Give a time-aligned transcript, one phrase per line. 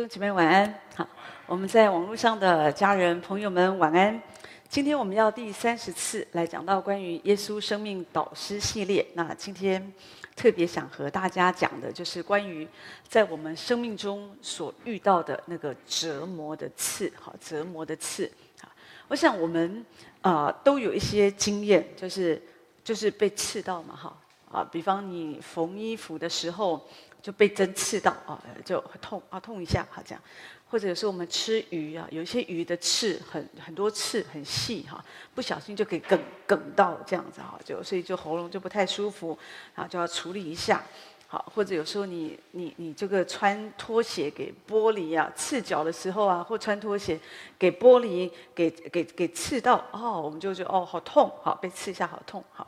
[0.00, 1.06] 弟兄姐妹晚安，好，
[1.44, 4.18] 我们在网络上的家人朋友们晚安。
[4.66, 9.06] 今天我们要第三十次来讲到关于耶稣生命导师系列。
[9.12, 9.92] 那今天
[10.34, 12.66] 特别想和大家讲的就是关于
[13.06, 18.32] 在我们生命中所遇到的那个折磨的刺，好，折磨的刺。
[18.62, 18.70] 好，
[19.08, 19.84] 我想我们
[20.22, 22.42] 啊、都有一些经验，就是
[22.82, 24.16] 就是被刺到嘛，哈
[24.50, 26.88] 啊，比方你缝衣服的时候。
[27.22, 30.22] 就被针刺到啊，就痛啊，痛一下，好这样。
[30.70, 39.36] 或者有时候我们吃鱼啊，有一些鱼的刺很很多刺很细哈，不小心就可以梗梗到这样子哈，就所以就喉咙就不太舒服，
[39.74, 40.82] 然后就要处理一下。
[41.26, 47.18] 好，或者有时候你你你这个穿拖鞋给玻璃啊刺脚的时候啊，或穿拖鞋
[47.58, 52.66] 给玻璃给给给刺到哦，我们就觉得哦好痛，好被刺一下好痛，好。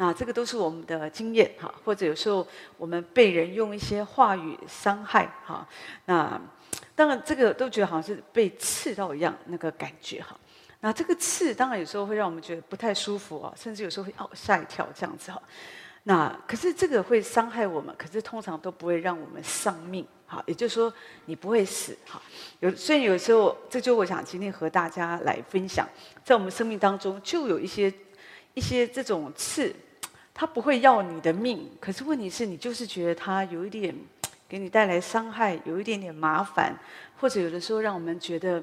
[0.00, 5.66] 那这个都是我们的经验哈，或者有时候我们被人用一些话语伤害哈，
[6.04, 6.40] 那
[6.94, 10.38] 当然这个都觉得好像是被刺到一样那个感觉哈。
[10.78, 15.42] 那这个刺当然有时候会让我们觉得不太舒服啊，甚至有时候会哦吓一跳这样子哈。
[16.04, 20.40] 那可是这个会伤害我们，可是通常都不会让我们丧命哈。
[20.46, 22.22] 也就是说你不会死哈。
[22.60, 25.88] 有所以有时候这就我想今天和大家来分享，
[26.24, 27.92] 在我们生命当中就有一些
[28.54, 29.74] 一些这种刺。
[30.40, 33.92] 他不会要你的命，可是问题是你就是觉得他有一点
[34.48, 36.72] 给你带来伤害，有一点点麻烦，
[37.18, 38.62] 或者有的时候让我们觉得，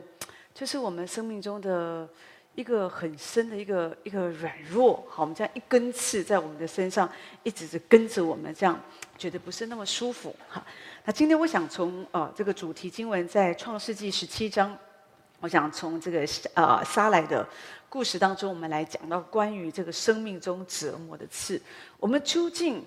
[0.53, 2.07] 就是我们生命中的
[2.55, 5.05] 一个很深的一个一个软弱。
[5.09, 7.09] 好，我们这样一根刺在我们的身上，
[7.43, 8.79] 一直是跟着我们，这样
[9.17, 10.33] 觉得不是那么舒服。
[10.47, 10.65] 哈，
[11.03, 14.73] 那今天我想从呃这个主题经文在创世纪十七章，
[15.41, 17.45] 我想从这个呃撒来的。
[17.95, 21.61] 故事当中，我们来讲到关于这个生命中折磨的刺。
[21.97, 22.83] 我们究竟，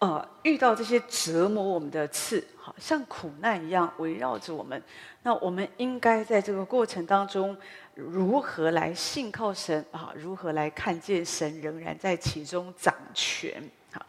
[0.00, 4.82] 呃，遇到这些折磨我们的刺，好像苦难一样围绕着我们。
[5.22, 7.56] 那我们应该在这个过程当中，
[7.94, 10.12] 如何来信靠神啊？
[10.14, 13.66] 如何来看见神仍然在其中掌权？
[13.92, 14.04] 好，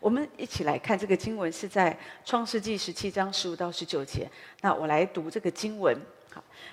[0.00, 4.30] 我们一起来看这个经文，是在创世纪十七章十五到十九节。
[4.60, 5.98] 那我来读这个经文。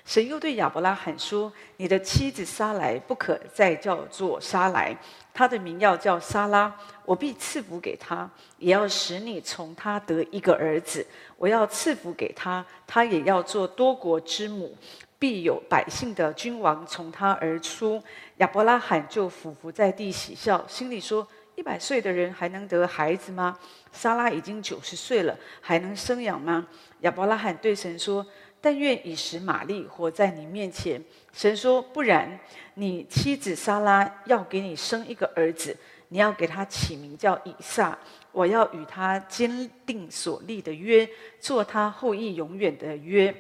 [0.03, 4.95] 神又对亚伯拉罕说：“你的妻子撒莱不可再叫做撒莱，
[5.33, 6.75] 她的名要叫撒拉。
[7.05, 11.05] 我必赐福给她，也要使你从她得一个儿子。
[11.38, 14.75] 我要赐福给她，她也要做多国之母，
[15.19, 18.01] 必有百姓的君王从她而出。”
[18.38, 23.57] 亚伯拉罕就俯伏在地喜笑，心里说：“一百岁的人还能得孩子吗？
[23.91, 26.67] 撒拉已经九十岁了，还能生养吗？”
[27.01, 28.25] 亚伯拉罕对神说。
[28.61, 31.03] 但愿以实玛利活在你面前。
[31.33, 32.39] 神说：“不然，
[32.75, 35.75] 你妻子撒拉要给你生一个儿子，
[36.09, 37.97] 你要给他起名叫以撒。
[38.31, 43.33] 我要与他坚定所立的约，做他后裔永远的约。”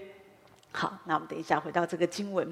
[0.73, 2.51] 好，那我们等一下回到这个经文。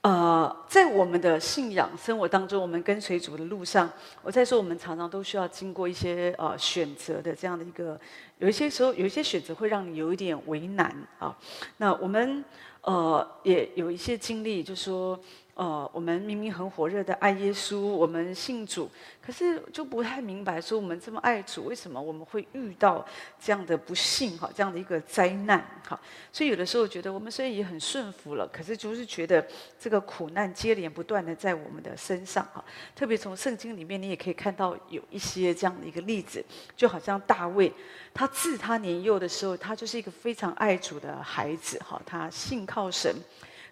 [0.00, 3.90] 呃，在我们的信仰生活当中，我们跟随主的路上，
[4.22, 8.00] 我在说，我们常常都需要经过一些呃选择的这样的一个。
[8.38, 11.36] 有一些时候，有一些选择会让你有一点为难啊。
[11.78, 12.44] 那我们
[12.82, 15.18] 呃也有一些经历，就是说。
[15.58, 18.88] 呃，我们明明很火热的爱耶稣，我们信主，
[19.20, 23.04] 可是就不太明白，说我们这么爱主，为什么我们会遇到
[23.40, 26.00] 这样的不幸哈，这样的一个灾难哈？
[26.30, 29.44] 所以有的时候觉得我们虽然也很顺服了，可是就是觉得
[29.80, 32.64] 这个苦难接连不断的在我们的身上哈。
[32.94, 36.40] 特别从圣经里面，你也可以看到有一些这样的一个例子，
[36.76, 37.74] 就好像大卫，
[38.14, 43.12] 他自他年幼的时候，他就是一个非常爱主的孩子哈，他信靠神。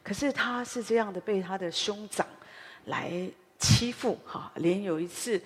[0.06, 2.24] 可是他是这样的被他的兄长
[2.84, 3.10] 来
[3.58, 5.42] 欺负哈，连有一次，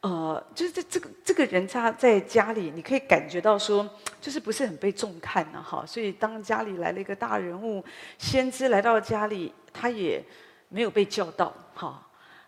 [0.00, 3.86] 呃，就是这这个这个人他在家里，你可以感觉到说，
[4.18, 5.84] 就是不是很被重看呢哈。
[5.84, 7.84] 所以当家里来了一个大人物，
[8.16, 10.24] 先知来到家里，他也
[10.70, 12.02] 没有被叫到哈。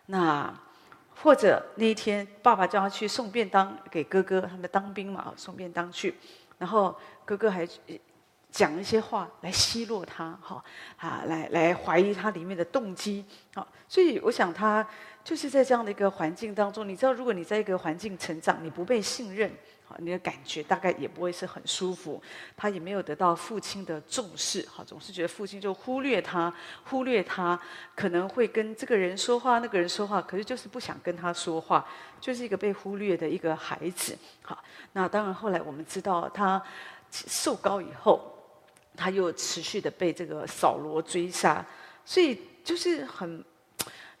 [0.07, 0.51] 那
[1.13, 6.15] 或者那一天爸爸叫他去送便当给哥哥，他们当兵嘛，送便当去，
[6.57, 7.67] 然后哥哥还。
[8.51, 10.63] 讲一些话来奚落他，哈
[10.97, 13.25] 啊，来来怀疑他里面的动机，
[13.55, 14.85] 好，所以我想他
[15.23, 19.49] 就是在这样的一个环境当中，你知道，如果你在一个环境成长，你不被信任，
[19.85, 22.21] 好，你的感觉大概也不会是很舒服。
[22.57, 26.53] 他也没有得到父亲的重视，好，总是觉得父亲就忽略他，
[26.83, 27.57] 忽略他，
[27.95, 31.87] 可能会跟这个人说话，那个人说话，可是就是不想跟他说话，
[32.19, 34.61] 就是一个被忽略的一个孩子，好，
[34.91, 36.61] 那当然后来我们知道他
[37.09, 38.39] 受高以后。
[39.01, 41.65] 他又持续的被这个扫罗追杀，
[42.05, 43.43] 所以就是很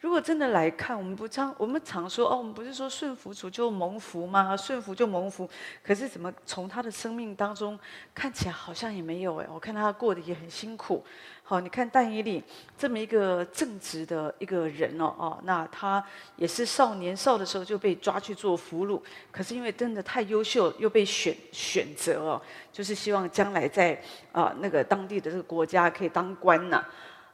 [0.01, 4.57] 如果真的来看，我们不常我们常说哦，我们不是说顺服主就蒙福吗？
[4.57, 5.47] 顺服就蒙福，
[5.83, 7.79] 可是怎么从他的生命当中
[8.11, 9.47] 看起来好像也没有哎？
[9.53, 11.05] 我看他过得也很辛苦。
[11.43, 12.43] 好，你看但以理
[12.75, 16.03] 这么一个正直的一个人哦哦，那他
[16.35, 18.99] 也是少年少的时候就被抓去做俘虏，
[19.31, 22.41] 可是因为真的太优秀，又被选选择哦，
[22.73, 24.01] 就是希望将来在
[24.31, 26.83] 啊、那个当地的这个国家可以当官呐，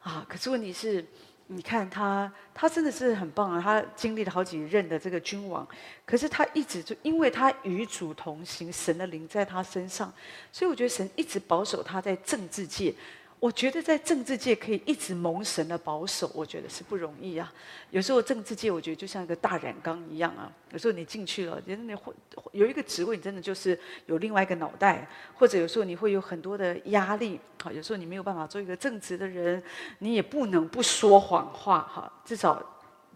[0.01, 1.05] 啊，可是问题是，
[1.47, 5.65] 你看他他真的是很棒啊，他经历了好几任的这个君王，
[6.05, 10.13] 可是他一直就因为他与主同行，神的灵在他身上，
[10.51, 12.93] 所以我觉得神一直保守他在政治界。
[13.39, 17.53] 我觉得在政治界可以一直蒙神的保守，我觉得是不容易啊。
[17.91, 20.51] 有时候政治界，我觉得就像一个大染缸一样啊。
[20.71, 22.11] 有时候你进去了，真的会
[22.51, 27.39] 有一个职位，你真的就是有另外一个脑袋，或者有时候你会有很多的压力。
[27.61, 29.61] 好，有时候你没有办法做一个正直的人，
[29.99, 32.11] 你也不能不说谎话哈。
[32.25, 32.59] 至少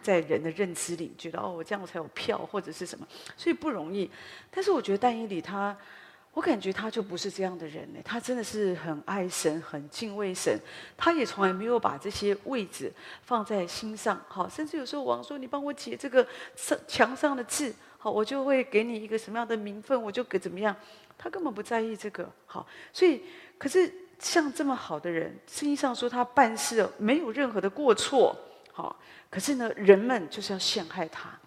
[0.03, 4.07] 在人的认知里，觉得哦，我这样我才有票或者是什么，所以不容易。
[4.51, 5.75] 但是我觉得但以理他。
[6.33, 10.57] 我感觉他就不是这样的人呢，他真的是很爱神，很敬畏神，
[10.95, 12.92] 他也从来没有把这些位置
[13.24, 14.19] 放在心上。
[14.30, 16.25] 好，甚至有时候王说：“你帮我解这个
[16.88, 20.74] 墙上的字，好，我就会给你一个什么样的名分，我就给怎么样。”
[21.18, 22.28] 他根本不在意这个。
[22.45, 23.24] 好，所以
[23.57, 28.33] 可是像这么好的人，圣经上说他办事没有任何的过错。
[28.72, 28.98] 好，
[29.30, 31.38] 可是呢，人们就是要陷害他。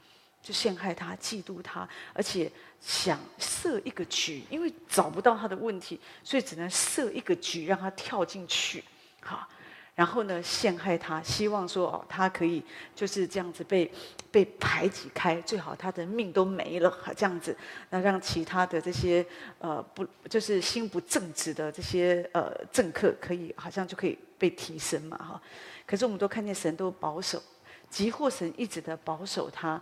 [0.45, 8.85] 就陷害他，嫉妒他，而且想设一个局，因为找不到他的问题，所以只能设一个局让他跳进去，
[9.23, 9.49] 好，
[9.95, 12.63] 然后呢，陷害他，希望说哦，他可以
[12.95, 13.91] 就是这样子被
[14.31, 17.57] 被排挤开，最好他的命都没了，这样子，
[17.89, 19.25] 那让其他的这些
[19.61, 25.43] 呃不就是心不正直的这些呃政客可以好像就可以被提升嘛哈，
[25.87, 27.43] 可是我们都看见神都保守，
[27.89, 29.81] 即或神一直的保守他。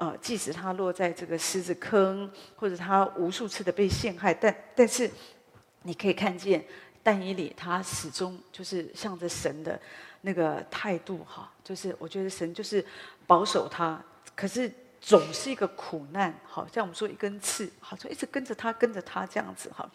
[0.00, 5.10] 呃，即使他落在这个狮子坑，或者他无数次的被陷害，但但是
[5.82, 6.64] 你可以看见
[7.02, 9.78] 但以理，他始终就是向着神的
[10.22, 12.82] 那个态度哈，就是我觉得神就是
[13.26, 14.02] 保守他，
[14.34, 14.72] 可是。
[15.00, 19.90] 总是一个苦难，好像我们说一根刺，好像一直跟着他，跟着他这样子哈。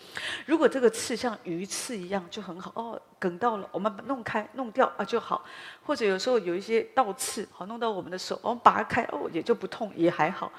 [0.48, 3.00] 如果这个刺像鱼刺一样，就很好哦。
[3.20, 5.46] 梗到了，我们弄开、弄掉啊就好。
[5.84, 10.52] 或者有时候有一些倒刺，好弄到我们的手，我们拔开哦，也就不痛，也还好。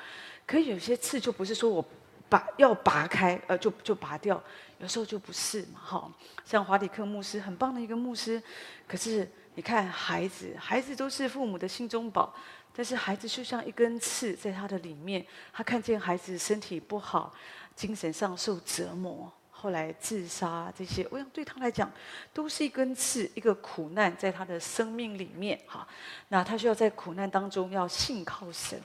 [0.46, 1.84] 可有些刺就不是说我
[2.28, 4.40] 拔要拔开，呃，就就拔掉，
[4.78, 6.12] 有时候就不是嘛，哈。
[6.44, 8.40] 像华里克牧师，很棒的一个牧师，
[8.86, 12.32] 可是你看孩子，孩子都是父母的心中宝。
[12.76, 17.34] 但是孩子就像一根刺在他的里面，他看见孩子身体不好，
[17.74, 21.90] 精神上受折磨，后来自杀这些，我想对他来讲
[22.34, 25.88] 都是一根刺，一个苦难在他的生命里面哈。
[26.28, 28.78] 那他需要在苦难当中要信靠神，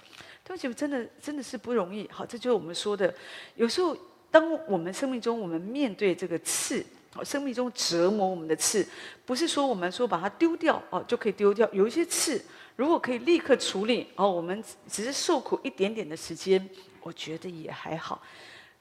[0.45, 2.09] 对不起，真的真的是不容易。
[2.09, 3.13] 好，这就是我们说的，
[3.55, 3.95] 有时候
[4.31, 6.85] 当我们生命中我们面对这个刺，
[7.23, 8.87] 生命中折磨我们的刺，
[9.25, 12.41] 不是说我们说把它丢掉哦就可以丢掉，有一些刺。
[12.77, 16.67] 如果可以立刻处理，哦，我们只是受苦一点点的时间，
[17.01, 18.21] 我觉得也还好。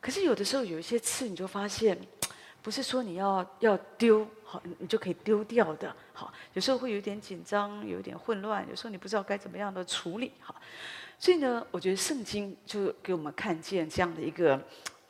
[0.01, 1.99] 可是有的时候有一些刺，你就发现，
[2.63, 5.95] 不是说你要要丢，好，你就可以丢掉的。
[6.15, 10.33] 好，有时候会有点紧张，有点混乱，有时候你不知道该怎么样的处理。
[10.41, 10.55] 好，
[11.19, 14.59] 所以呢，我觉得圣经就给我们看见这样的一个、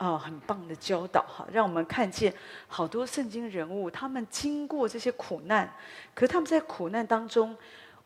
[0.01, 2.33] 呃、很棒的教导，哈，让我们看见
[2.67, 5.71] 好多圣经人物，他们经过这些苦难，
[6.15, 7.55] 可是他们在苦难当中。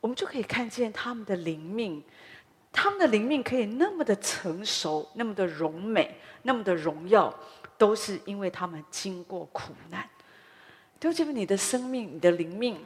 [0.01, 2.03] 我们就可以看见他们的灵命，
[2.71, 7.33] 他们的灵命可以那么的成熟，那么的荣美，那么的荣耀，
[7.79, 10.07] 都是因为他们经过苦难。
[11.01, 12.85] 都觉得你的生命、你的灵命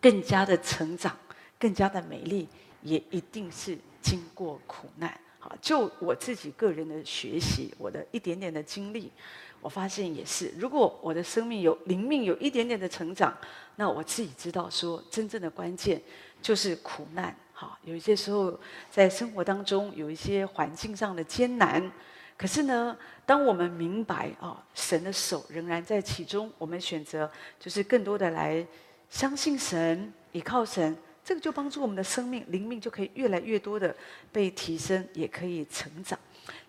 [0.00, 1.16] 更加的成长，
[1.58, 2.46] 更加的美丽，
[2.82, 5.18] 也一定是经过苦难。
[5.60, 9.12] 就我自己个人的学习，我的一点点的经历。
[9.60, 13.36] 我发现也是，如果我的生命有灵命有一点点的成长，
[13.74, 16.00] 那我自己知道说，真正的关键
[16.40, 17.34] 就是苦难。
[17.52, 18.56] 好，有一些时候
[18.90, 21.90] 在生活当中有一些环境上的艰难，
[22.36, 28.64] 可是呢，当我们明白啊，神的手仍然在其中，我们选择就是更多的来
[29.08, 33.92] 相信神，依靠神，这个就帮助我们的生命灵命就可以越来越多的
[34.30, 36.16] 被提升，也可以成长。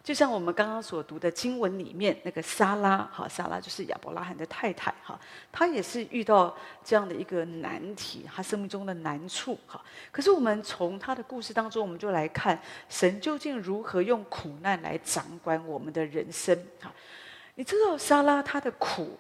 [0.04, 5.20] 就像我们刚刚所读的经文里面那个撒拉，哈，撒拉就是亚伯拉罕的太太，哈，
[5.52, 9.80] 她也是遇到这样的一个难题，她生命中的难处，哈。
[10.12, 12.60] 可是我们从她的故事当中，我们就来看
[12.90, 16.92] 神究竟如何用苦难来掌管我们的人生，哈。
[17.54, 19.20] 你知道撒拉她的苦，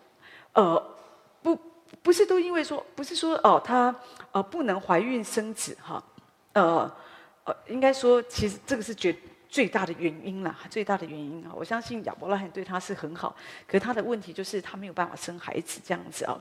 [0.54, 0.96] 呃，
[1.44, 1.56] 不
[2.02, 3.94] 不是都因为说，不是说哦，她
[4.38, 6.04] 呃不能怀孕生子，哈。
[6.54, 6.92] 呃
[7.44, 9.16] 呃，应该说，其实这个是绝
[9.58, 11.50] 最大的原因啦，最大的原因啊。
[11.52, 13.36] 我相信亚伯拉罕对他是很好，
[13.66, 16.40] 可是他的问题就是他没有办法生孩子这样子啊。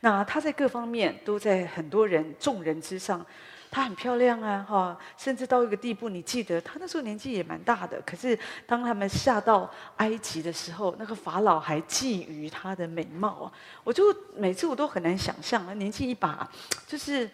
[0.00, 3.24] 那他在各方面都在很多人众人之上。
[3.70, 8.00] 她很漂亮啊，哈，甚至到一个地步，你记得她那时候年纪也蛮大的。
[8.00, 8.36] 可是
[8.66, 13.52] 当他们下到埃及的时候，那个法老还觊觎她的美貌啊。
[13.84, 14.02] 我就
[14.34, 16.50] 每次我都很难想象啊，年纪一把，
[16.86, 17.30] 就是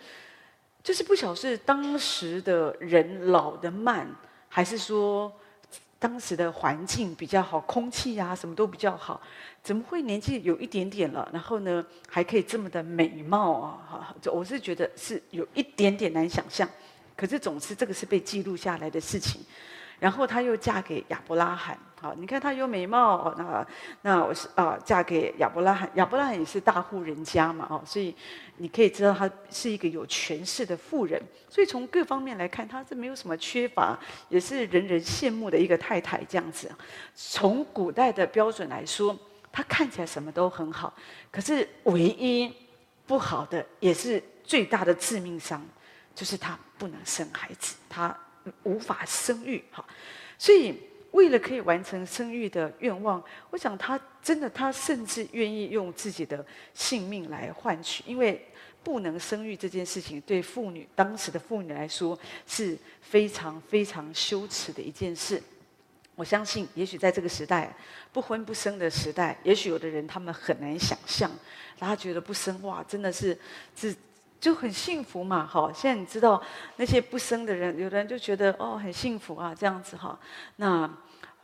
[0.82, 4.04] 就是不晓得是当时的人老得慢，
[4.54, 5.32] 还是说。
[5.96, 9.18] 当时的环境比较好，空气呀、啊、什么都比较好，
[9.62, 13.78] 怎么会年纪有一点点了，然后呢还可以这么的美貌啊？
[13.90, 16.68] 哈，我是觉得是有一点点难想象，
[17.16, 19.40] 可是总之这个是被记录下来的事情。
[19.98, 23.66] 然后她又嫁给亚伯拉罕，好，你看她有美貌，那
[24.02, 28.14] 那我是啊，嫁给亚伯拉罕，亚伯拉罕也是大户人家嘛，哦，所以
[28.58, 31.18] 你可以知道她是一个有权势的妇人，
[31.48, 36.70] 所以从各方面来看，她是没有什么缺乏，也是人人羡慕的一个太太这样子。
[37.14, 39.18] 从古代的标准来说，
[39.50, 40.92] 她看起来什么都很好，
[41.30, 42.52] 可是唯一
[43.06, 45.66] 不好的，也是最大的致命伤，
[46.14, 48.14] 就是她不能生孩子，她。
[48.64, 49.82] 无法生育，哈，
[50.36, 50.78] 所以
[51.14, 56.44] 为了可以完成生育的愿望，我想他真的，他甚至愿意用自己的
[56.74, 58.44] 性命来换取，因为
[58.82, 62.18] 不能生育这件事情，对妇女当时的妇女来说
[62.48, 65.40] 是非常非常羞耻的一件事。
[66.16, 67.72] 我相信，也许在这个时代，
[68.12, 71.30] 不婚不生的时代，也许有的人他们很难想象，
[71.78, 73.38] 他觉得不生哇，真的是
[73.76, 73.94] 是。
[74.40, 76.42] 就很幸福嘛，好，现在你知道
[76.76, 80.20] 那些不生的人，有的人就觉得哦很幸福啊，这样子哈，
[80.56, 80.86] 那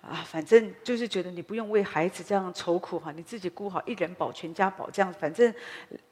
[0.00, 5.54] 啊反正就是觉得你不用为孩子这样愁苦哈，你自己顾好，一人保全家保，这样反正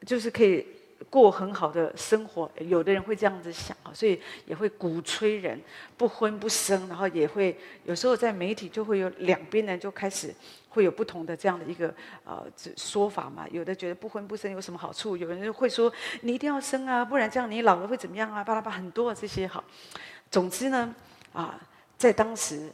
[0.05, 0.65] 就是可以。
[1.09, 5.57] 过很好的生活，有的人会这样子想啊，所以也会鼓吹人
[5.95, 10.35] 不婚不生，然后也会有时候在媒体就会有两边呢就开始
[10.67, 11.87] 会有不同的这样的一个
[12.25, 13.47] 呃说法嘛。
[13.49, 18.43] 有的觉得不婚不生有什么好处，有人会说你一定要生啊，不然这样你老了会怎么样啊？
[18.43, 19.63] 巴拉巴很多这些好。
[20.29, 20.93] 总之呢，
[21.31, 21.57] 啊，
[21.97, 22.69] 在当时。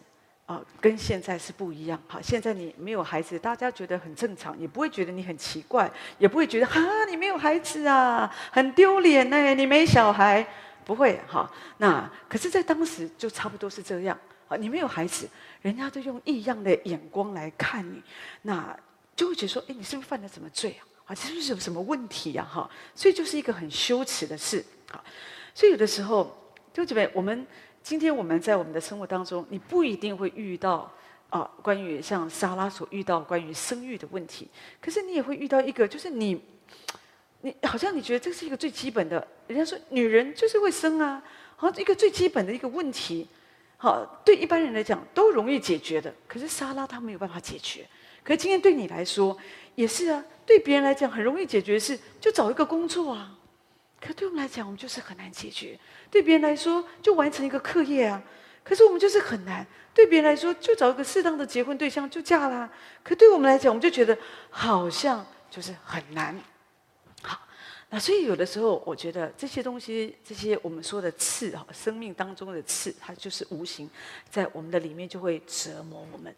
[0.45, 1.99] 啊，跟现在是不一样。
[2.07, 10.47] 哈，现在你没有孩子，大家觉得很正常，也不会觉得你很奇怪，也不会觉得哈，你没有孩子啊，很丢脸呢，你没小孩，
[10.85, 11.51] 不会哈。
[11.79, 14.15] 那可是，在当时就差不多是这样。
[14.47, 15.27] 啊，你没有孩子，
[15.63, 18.03] 人家都用异样的眼光来看你，
[18.43, 18.77] 那
[19.15, 20.85] 就会觉得说，哎，你是不是犯了什么罪啊？
[21.05, 22.47] 啊，是不是有什么问题呀？
[22.47, 24.63] 哈，所以就是一个很羞耻的事。
[24.91, 25.03] 好，
[25.55, 26.37] 所以有的时候，
[26.71, 27.47] 就这边我们。
[27.85, 30.91] 今天我们在我们的生活当中，你不一定会遇到
[31.29, 34.47] 啊，关于像莎拉所遇到关于生育的问题，
[34.81, 36.41] 可是你也会遇到一个，就是你，
[37.41, 41.21] 你好像你觉得这是一个最基本的，人家说女人就是会生啊，
[41.55, 43.27] 好像一个最基本的一个问题，
[43.77, 47.85] 好，对一般人来讲都容易解决的，可是莎拉她没有办法解决，
[48.23, 49.37] 可是今天对你来说
[49.75, 53.31] 也是啊，对别人来讲很容易解决的是就找一个工作啊。
[54.01, 55.79] 可对我们来讲，我们就是很难解决；
[56.15, 58.23] 对别人来说，就完成一个课业啊。
[58.63, 59.67] 可是我们就是很难。
[59.93, 62.71] 对别人来说，就找一个适当的结婚对象就嫁啦。
[63.03, 64.17] 可对我们来讲，我们就觉得
[64.49, 66.39] 好像就是很难。
[67.21, 67.37] 好，
[67.89, 73.89] 那所以有的时候，我觉得这些东西，这些我们说的刺哈，生命当中的刺，它就是无形
[74.29, 76.33] 在我们的里面就会折磨我们。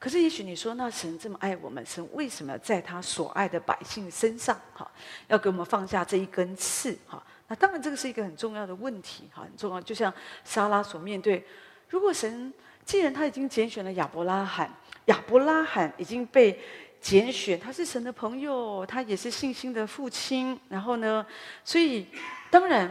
[0.00, 4.90] 可是，也许你说，那神这么爱我们，神为什么在他所爱的百姓身上，哈，
[5.28, 7.24] 要给我们放下这一根刺，哈？
[7.52, 9.80] 那当然，这个是一个很重要的问题，哈，很重要。
[9.82, 10.10] 就像
[10.42, 11.44] 莎拉所面对，
[11.90, 12.50] 如果神
[12.82, 16.58] 既然他已经拣选了亚伯拉罕，亚伯拉罕已经被
[16.98, 21.26] 拣选，他是神的朋友，他也是信心的父亲，然后呢，
[21.62, 22.06] 所以
[22.50, 22.90] 当然，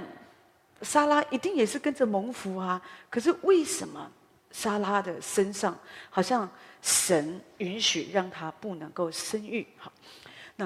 [0.83, 2.79] 莎拉一定也是跟着蒙福啊。
[3.09, 4.11] 可是为什么
[4.51, 5.75] 莎拉的身上
[6.11, 6.47] 好像？
[6.83, 9.91] 神允许让他不能够生育，好，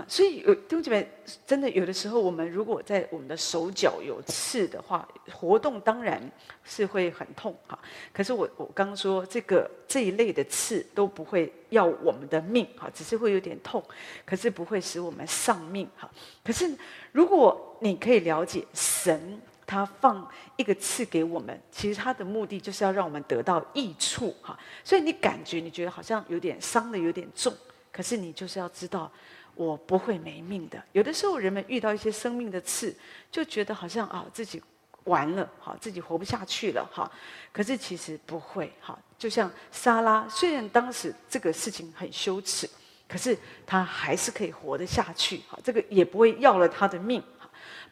[0.08, 1.08] 所以有弟兄姐妹，
[1.46, 6.20] 真的有的时候，我们如果在我们的手脚有刺的话，活动当然
[6.64, 7.78] 是会很痛，哈。
[8.12, 13.84] 可是我我刚刚说这个这一类的刺都不会要我们的命，哈，只是会有点痛，
[14.25, 16.10] 可是不会使我们丧命，哈。
[16.44, 16.75] 可是
[17.12, 19.40] 如果你可以了解神。
[19.68, 24.56] 他放一个刺给我们，其实他的目的就是要让我们得到益处哈。
[24.84, 27.52] 所以你感觉你觉得好像有点伤的有点重，
[27.92, 29.12] 可是你就是要知道，
[29.56, 30.82] 我不会没命的。
[30.92, 32.96] 有的时候人们遇到一些生命的刺，
[33.32, 34.62] 就觉得好像啊自己
[35.06, 37.10] 完了好，自己活不下去了哈。
[37.52, 38.98] 可是其实不会哈。
[39.18, 42.70] 就像莎拉，虽然当时这个事情很羞耻，
[43.08, 45.58] 可是她还是可以活得下去哈。
[45.64, 47.24] 这个也不会要了她的命。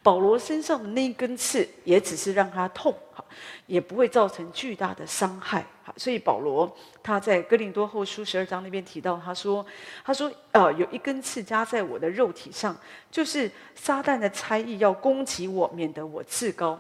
[0.04, 3.24] 保罗身上的那一根刺，也只是让他痛，哈，
[3.66, 5.94] 也不会造成巨大的伤害，哈。
[5.96, 6.70] 所以保罗
[7.02, 9.66] 他在哥林多后书十二章那边提到，他说，
[10.04, 12.76] 他说，呃，有一根刺扎在我的肉体上，
[13.10, 16.78] 就是撒旦的猜疑要攻击我，免得我自高。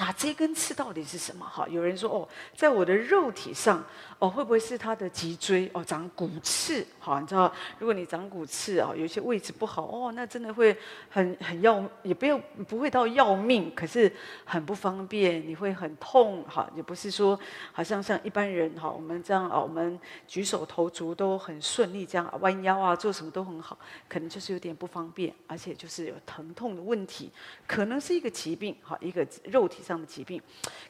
[0.00, 1.44] 那这根刺到底是什么？
[1.44, 2.26] 哈，有人说哦，
[2.56, 3.84] 在我的肉体上，
[4.18, 5.70] 哦，会不会是他的脊椎？
[5.74, 6.86] 哦，长骨刺？
[6.98, 10.74] 好，你知道，如果你长骨刺哦，有些位置不好哦，那真的会
[11.10, 14.10] 很很要，也不要不会到要命，可是
[14.46, 16.42] 很不方便，你会很痛。
[16.44, 17.38] 哈，也不是说
[17.70, 23.78] 好像像一般人哈，我们这样啊，我们举手投足都很顺利，这样弯腰啊，做什么都很好，
[24.08, 27.30] 可能就是有点不方便，而且就是有疼痛的问题，
[27.66, 29.89] 可能是一个疾病，哈，一个肉体上。
[29.90, 30.40] 这样的疾病，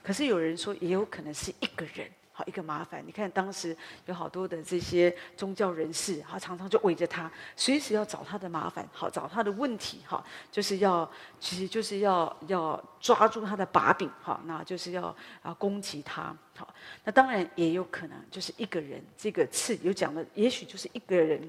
[0.03, 3.03] 可是有人说也有可能是一个人，好一个麻烦。
[3.07, 16.69] 你看当时有好多的这些宗教人士，他常常就围着他，随时要找他的麻烦，好找他的问题，哈，就是要其实就是要要抓住他的把柄，哈，那就是要啊攻击他，好。
[17.03, 21.41] 那当然也有可能就是一个人，这个刺有讲的，也许就是一个人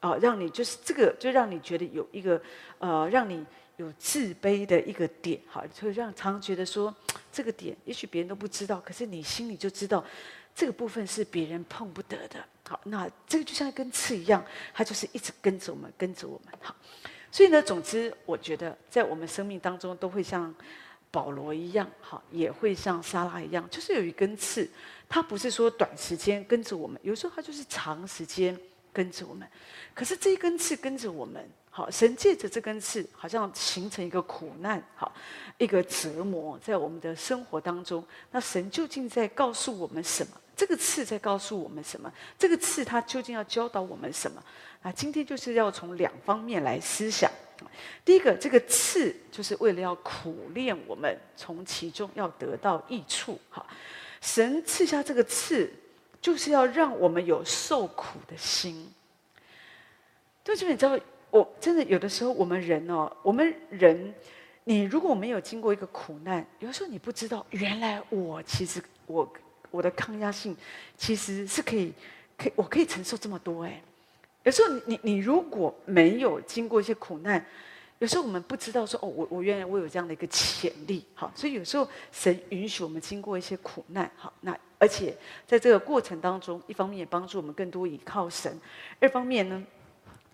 [0.00, 2.38] 啊，让你就是这个就让你觉得有一个
[2.80, 3.46] 呃让你。
[3.78, 6.92] 有自卑的一个点，好，就让常常觉得说
[7.32, 10.04] 这个点，也许别人都不知道，可是你心里就知道
[10.52, 12.44] 这个部分是别人碰不得的。
[12.68, 14.44] 好，那这个就像一根刺一样，
[14.74, 16.52] 它就是一直跟着我们，跟着我们。
[16.60, 16.74] 好，
[17.30, 20.52] 所以呢，总之，我觉得在我们生命当中都会像
[21.12, 24.68] 保罗一样，好，也会像莎拉一样，就是有一根刺，
[25.08, 28.58] 它不是说短时间跟着我们，有时候它就是长时间
[28.92, 29.48] 跟着我们。
[29.94, 31.48] 可是这一根刺跟着我们。
[31.78, 35.12] 好，神借着这根刺，好像形成一个苦难，好，
[35.58, 38.04] 一个折磨，在我们的生活当中。
[38.32, 40.32] 那神究竟在告诉我们什么？
[40.56, 42.12] 这个刺在告诉我们什么？
[42.36, 44.42] 这个刺它究竟要教导我们什么？
[44.82, 47.30] 啊，今天就是要从两方面来思想。
[48.04, 53.38] 第一个，这个刺就是为了要苦练我们，从其中要得到益处。
[53.50, 53.64] 哈，
[54.20, 55.72] 神刺下这个刺，
[56.20, 58.92] 就是要让我们有受苦的心。
[60.42, 60.98] 就你知道。
[61.30, 64.14] 我真的有的时候，我们人哦，我们人，
[64.64, 69.30] 你如果没有经过一个苦难，有的时候你不知道，原来我其实我
[69.70, 70.56] 我的抗压性
[70.96, 71.92] 其实是可以，
[72.36, 73.82] 可以我可以承受这么多哎。
[74.44, 77.44] 有时候你你你如果没有经过一些苦难，
[77.98, 85.14] 有时候我们不知道说哦，我我原来我有这样的一个潜力，好，所以有时候神允许我们经过一些苦难，好，那而且
[85.46, 88.58] 在这个过程当中，一方面也帮助我们更多依靠神，
[89.00, 89.62] 二方面呢。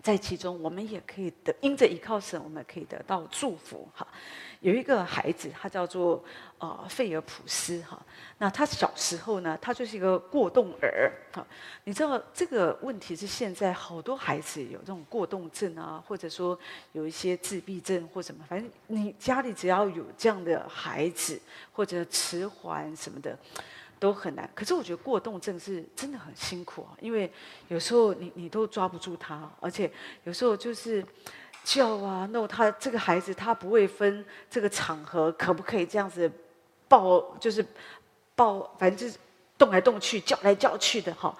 [0.05, 3.89] 在其中，我们也可以得因着依靠神，我们可以得到祝福。
[3.91, 4.07] 哈，
[4.59, 6.23] 有一个孩子，他叫做
[6.59, 7.81] 呃费尔普斯。
[7.81, 7.99] 哈，
[8.37, 11.11] 那他小时候呢，他就是一个过动儿。
[11.33, 11.43] 哈，
[11.85, 16.55] 你知道这个问题是现在好多孩子有这种过动症啊，或者说
[16.91, 21.41] 有一些自闭症或什么，反正你家里只要有这样的孩子
[21.73, 23.35] 或者迟缓什么的。
[23.99, 27.31] 都很难，可是我觉得过动症是真的很辛苦啊，因为
[27.69, 29.89] 有时候你你都抓不住他，而且
[30.25, 31.03] 有时候就是
[31.63, 36.29] 叫啊，弄他这个孩子他不会分这个场合可不可以这样子
[36.87, 37.65] 抱，就是
[38.35, 39.17] 抱，反正就是
[39.57, 41.35] 动来动去，叫来叫去的哈。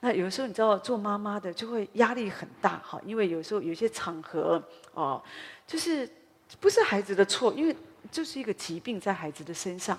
[0.00, 4.62] 那有时候你知道做妈妈的就会压力很大哈，因为有时候有些场合
[4.94, 5.22] 哦，
[5.66, 6.10] 就是
[6.58, 7.76] 不是孩子的错，因为
[8.10, 9.98] 就是一个疾病在孩子的身上，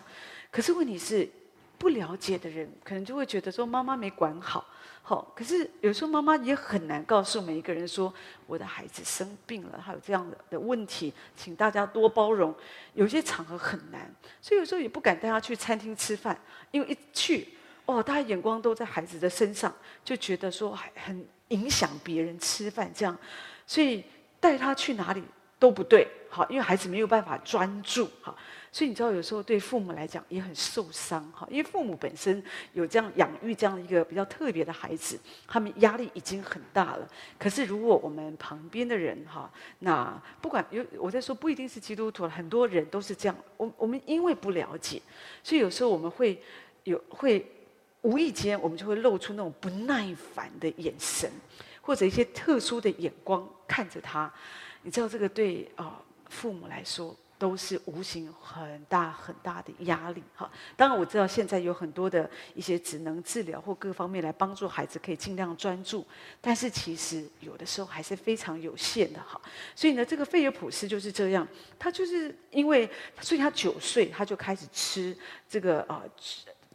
[0.52, 1.30] 可是问题是。
[1.82, 4.64] 不了解的人，可能就会觉得说妈妈没管好，
[5.02, 5.34] 好。
[5.36, 8.14] 可是有时候妈妈也很难告诉每一个人说，
[8.46, 12.54] 我的孩子生病了，还有这样的的问题，请大家多包容。
[12.94, 16.40] 有些场合很难，所以有时候也不敢带他去餐厅吃饭，
[16.70, 17.50] 因为一去，
[17.88, 19.74] 哦，大家眼光都在孩子的身上，
[20.06, 23.18] 就觉得说很影响别人吃饭这样，
[23.66, 24.04] 所以
[24.40, 25.24] 带他去哪里
[25.58, 28.38] 都不对，好，因为孩子没有办法专注，好。
[28.74, 37.06] 所以你知道，有时候对父母来讲也很受伤哈，因为父母本身有这样养育这样一个比较特别的孩子，他们压力已经很大了。
[37.38, 43.36] 可是如果我们旁边的人哈，那不管有我在说，不一定是基督徒，很多人都是这样。
[43.58, 45.02] 我我们因为不了解，
[45.44, 46.42] 所以有时候我们会
[46.86, 47.46] 有会
[48.04, 51.30] 无意间，我们就会露出那种不耐烦的眼神，
[51.82, 54.32] 或者一些特殊的眼光看着他。
[54.84, 57.14] 你知道这个对啊父母来说。
[57.42, 60.48] 都是无形很大很大的压力哈。
[60.78, 66.06] 当然我知道现在有很多的一些职能治疗或各方面来帮助孩子可以尽量专注，
[66.40, 69.42] 但是其实有的时候还是非常有限的哈。
[69.76, 71.48] 所以呢，这个费尔普斯就是这样，
[71.80, 72.88] 他就是因为，
[73.22, 75.18] 所以他九岁他就开始吃
[75.50, 76.04] 这个啊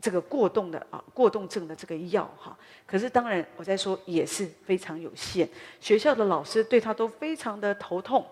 [0.00, 2.58] 这个过动的啊过动症的这个药哈。
[2.84, 5.48] 可是当然我在说也是非常有限，
[5.80, 8.26] 学校的老师对他都非常的头痛。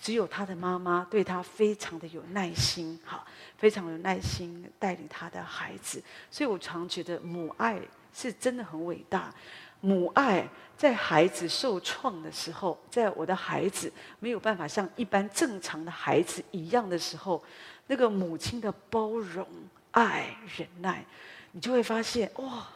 [0.00, 3.24] 只有他的妈妈对他非常的有耐心，哈，
[3.56, 6.02] 非常有耐心带领他的孩子。
[6.30, 7.80] 所以我常觉得母爱
[8.14, 9.32] 是真的很伟大。
[9.80, 17.42] 母爱在孩子受创的时候，在我的孩子没有办法像一般正常的孩子一样的时候，
[17.86, 19.46] 那个母亲的包容、
[19.92, 21.04] 爱、忍耐，
[21.52, 22.66] 你就会发现哇，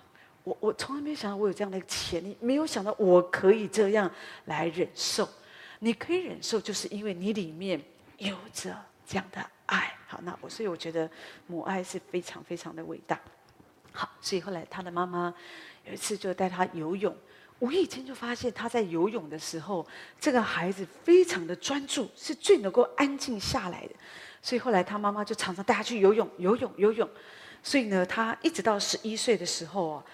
[0.44, 4.10] 我我从来没有想到我有这样的潜力，没有想到我可以这样
[4.44, 5.28] 来忍受。
[5.82, 7.82] 你可以忍受，就是因为你里面
[8.18, 9.92] 有着这样的爱。
[10.06, 11.10] 好，那我所以我觉得
[11.46, 13.18] 母爱是非常非常的伟大。
[13.92, 15.34] 好，所以后来他的妈妈
[15.86, 17.16] 有一次就带他游泳，
[17.60, 19.86] 无意间就发现他在游泳的时候，
[20.20, 23.94] 这个孩子非常的专注，是最能够安静下来的。
[24.42, 27.08] 所以后来他妈妈就常常带他去游泳，游泳，游泳。
[27.62, 30.04] 所以呢，他一直到十一岁的时候啊，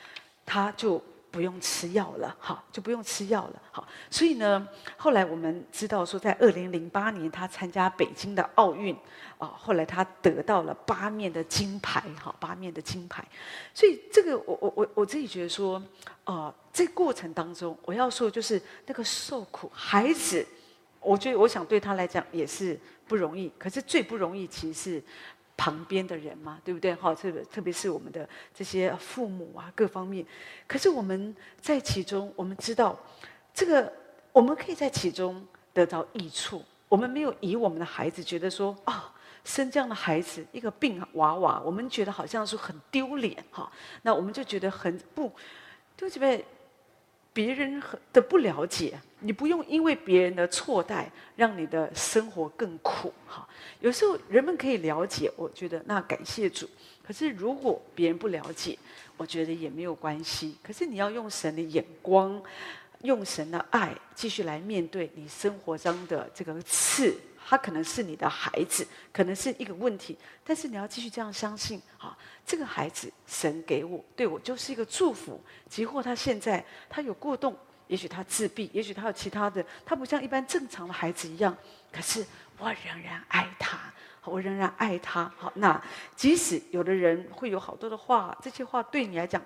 [0.44, 1.02] 他就。
[1.36, 3.86] 不用吃药了，好，就不用吃药了，好。
[4.10, 8.96] 所以呢，后来我们知道说，在二零零八年他参加北京的奥运，
[9.36, 13.22] 啊，后来他得到了八面的金牌，哈，八面的金牌。
[13.74, 15.82] 所以这个，我我我我自己觉得说，
[16.24, 20.46] 啊，这过程当中，我要说就是那个受苦，孩子，
[21.00, 25.02] 我觉得我想对他来讲也是不容易，可是最不容易其实是。
[25.56, 26.94] 旁边的人嘛，对不对？
[26.94, 30.24] 哈，特别特别是我们的这些父母啊，各方面。
[30.66, 32.98] 可是我们在其中，我们知道，
[33.54, 33.90] 这个
[34.32, 36.62] 我们可以在其中得到益处。
[36.88, 39.02] 我们没有以我们的孩子觉得说啊、哦，
[39.44, 43.70] 生这样的孩子一个病娃娃，我们觉得好像是很丢脸哈。
[44.02, 45.32] 那我们就觉得很不，
[45.96, 46.44] 对不对？
[47.36, 47.82] 别人
[48.14, 53.46] 的不了解，你不用因为别人的错待，让你的生活更苦哈。
[53.80, 56.66] 有时候人们可以了解，我觉得那感谢主。
[57.06, 58.78] 可是如果别人不了解，
[59.18, 60.56] 我觉得也没有关系。
[60.62, 62.42] 可是你要用神的眼光，
[63.02, 67.14] 用神的爱，继续来面对你生活中的这个刺。
[67.48, 72.18] 他可能是你的孩子，可能是一个问题，但是你要继续这样相信啊！
[72.44, 75.40] 这个孩子神给我，对我就是一个祝福。
[75.68, 77.56] 即或他现在他有过动，
[77.86, 81.56] 也许他自闭，也许他有其他的，他不像一般正常的孩子一样。
[81.92, 82.26] 可是
[82.58, 83.78] 我仍然爱他，
[84.24, 85.32] 我仍然爱他。
[85.38, 85.80] 好，那
[86.16, 89.40] 即使有的人会有好多的话，这些话对你来讲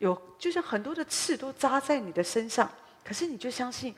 [0.00, 2.68] 有，就像很多的刺都扎在你的身上，
[3.04, 3.94] 可是你就相信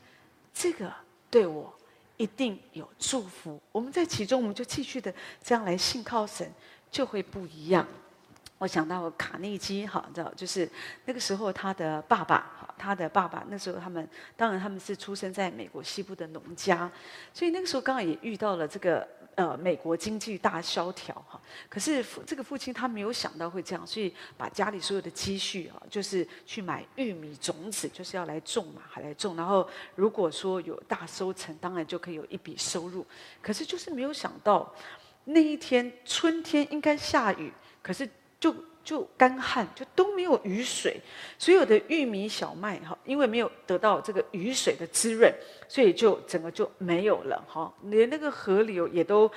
[0.52, 0.92] 这个
[1.30, 1.72] 对我。
[2.16, 6.50] 一定有祝福，我们在其中，我们就继续的这样来信靠神，
[6.90, 7.86] 就会不一样。
[8.58, 10.66] 我想到卡内基，哈，知道就是
[11.04, 16.90] 那个时候他的爸爸，哈，他的爸爸那时候他们，当然他们是出生在美国西部的农家，
[17.34, 21.40] 所以那个时候刚好也遇到了这个呃美国经济大萧条，哈。
[21.68, 29.36] 可是这个父亲他没有想到会这样，所以把家里所有的积蓄啊，就是去买玉米种子，就是要来种嘛，还来种。
[29.36, 33.06] 然后如果说有大收成，当然就可以有一笔收入。
[33.40, 34.74] 可是就是没有想到
[35.24, 38.08] 那一天春天应该下雨，可是。
[38.38, 38.54] 就
[38.86, 41.00] 就干旱，就都没有雨水，
[41.36, 45.34] 所有的玉米、小麦哈，因为没有得到这个雨水的滋润，
[45.66, 49.28] 所以就整个就没有了哈，连那个河流也都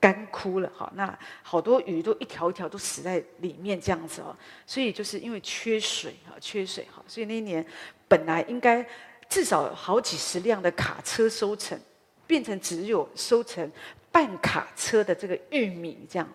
[0.00, 0.90] 干枯了哈。
[0.96, 7.62] 那好多鱼都一条一条都死在里面这样子哦，所以就是因为缺水哈，缺水哈，所以那一年
[8.08, 8.82] 本来应该
[9.28, 11.78] 至少好几十辆的卡车收成，
[12.26, 13.70] 变成只有收成
[14.10, 16.26] 半卡车的这个玉米这样。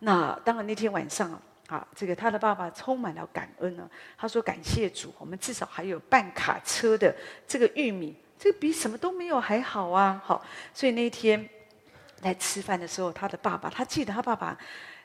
[0.00, 1.30] 那当然，那天晚上
[1.66, 3.90] 啊，这个他的爸爸充满了感恩呢。
[4.16, 7.14] 他说：“感谢主，我们至少还有半卡车的
[7.48, 11.48] 这个玉米，这个比什么都没有还好啊。”好，所以那天
[12.22, 14.56] 来吃饭的时候，他的爸爸他记得他爸爸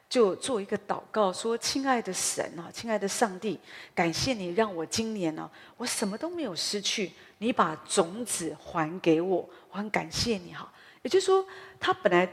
[0.08, 3.60] 就做一个祷告，说：“亲爱的神啊，亲爱的上帝，
[3.95, 11.43] 感谢你让我今年呢，我什么都没有失去，你把种子还给我，我很感谢你。”哈，也就是说，
[11.79, 12.29] 他本来。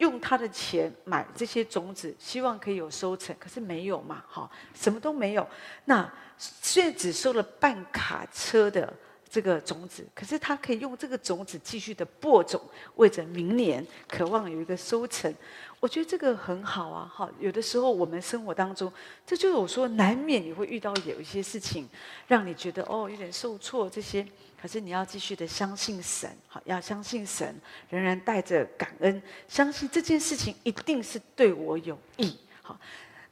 [0.00, 5.48] 用他的钱买这些种子，希望可以有收成，可是没有嘛，哈，什么都没有。
[5.84, 8.92] 那虽然只收了半卡车的
[9.30, 12.60] 这个种子，可是他可以用这个种子继续的播种，
[12.96, 15.32] 为着明年渴望有一个收成。
[15.78, 17.30] 我觉得这个很好啊，哈。
[17.38, 18.92] 有的时候我们生活当中，
[19.24, 21.88] 这就是我说难免你会遇到有一些事情，
[22.26, 24.26] 让你觉得哦有点受挫这些。
[24.60, 27.54] 可是你要继续的相信神，好，要相信神，
[27.88, 32.36] 仍然带着感恩，相信这件事情一定是对我有益。
[32.60, 32.78] 好，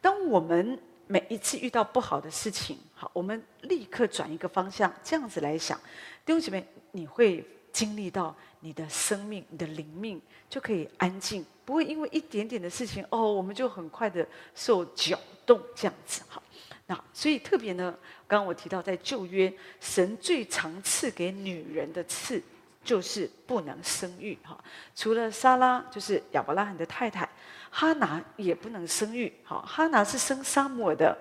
[0.01, 5.77] 当我们每一次遇到不好的事情，好，我们立刻转一个方向，这样子来想，
[6.25, 16.43] 弟兄姐妹，你会经历到你的生命、你的灵命就可以安静，不会因为一点点的事情，哦，我们就很快的受搅动，这样子，好。
[16.87, 17.95] 那所以特别呢，
[18.27, 22.43] 刚刚我提到在旧约，神最常赐给女人的刺，
[22.83, 24.59] 就是不能生育哈。
[24.95, 27.29] 除了撒拉，就是亚伯拉罕的太太，
[27.71, 29.33] 哈拿也不能生育。
[29.45, 31.17] 哈，哈拿是生撒母耳的。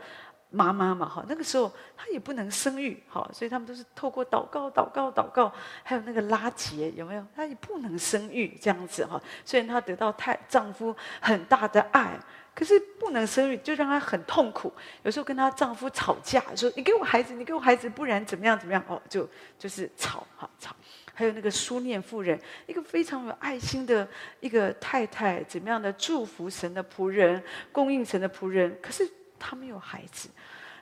[0.50, 5.52] 妈妈嘛，哈，那个时候她也不能生育，哈，所以他们都是透过祷告、祷告、祷告，
[5.84, 7.28] 还有那个拉结，有没有？
[7.36, 9.22] 她也不能生育，这样子哈。
[9.44, 12.18] 虽然她得到太丈夫很大的爱，
[12.56, 14.72] 可是不能生育，就让她很痛苦。
[15.04, 18.58] 有时候跟她丈夫吵架，说：“你给我孩子，你给我孩子，不然怎么样？
[18.58, 19.30] 怎么样？”哦，就
[19.60, 20.74] 就是吵，哈，吵。
[21.18, 24.08] 还有那个书念妇人，一个非常有爱心的
[24.40, 29.10] 一个太太，怎么样的祝福神的仆人，供应神的仆人，可是。
[29.40, 30.28] 他没有孩子，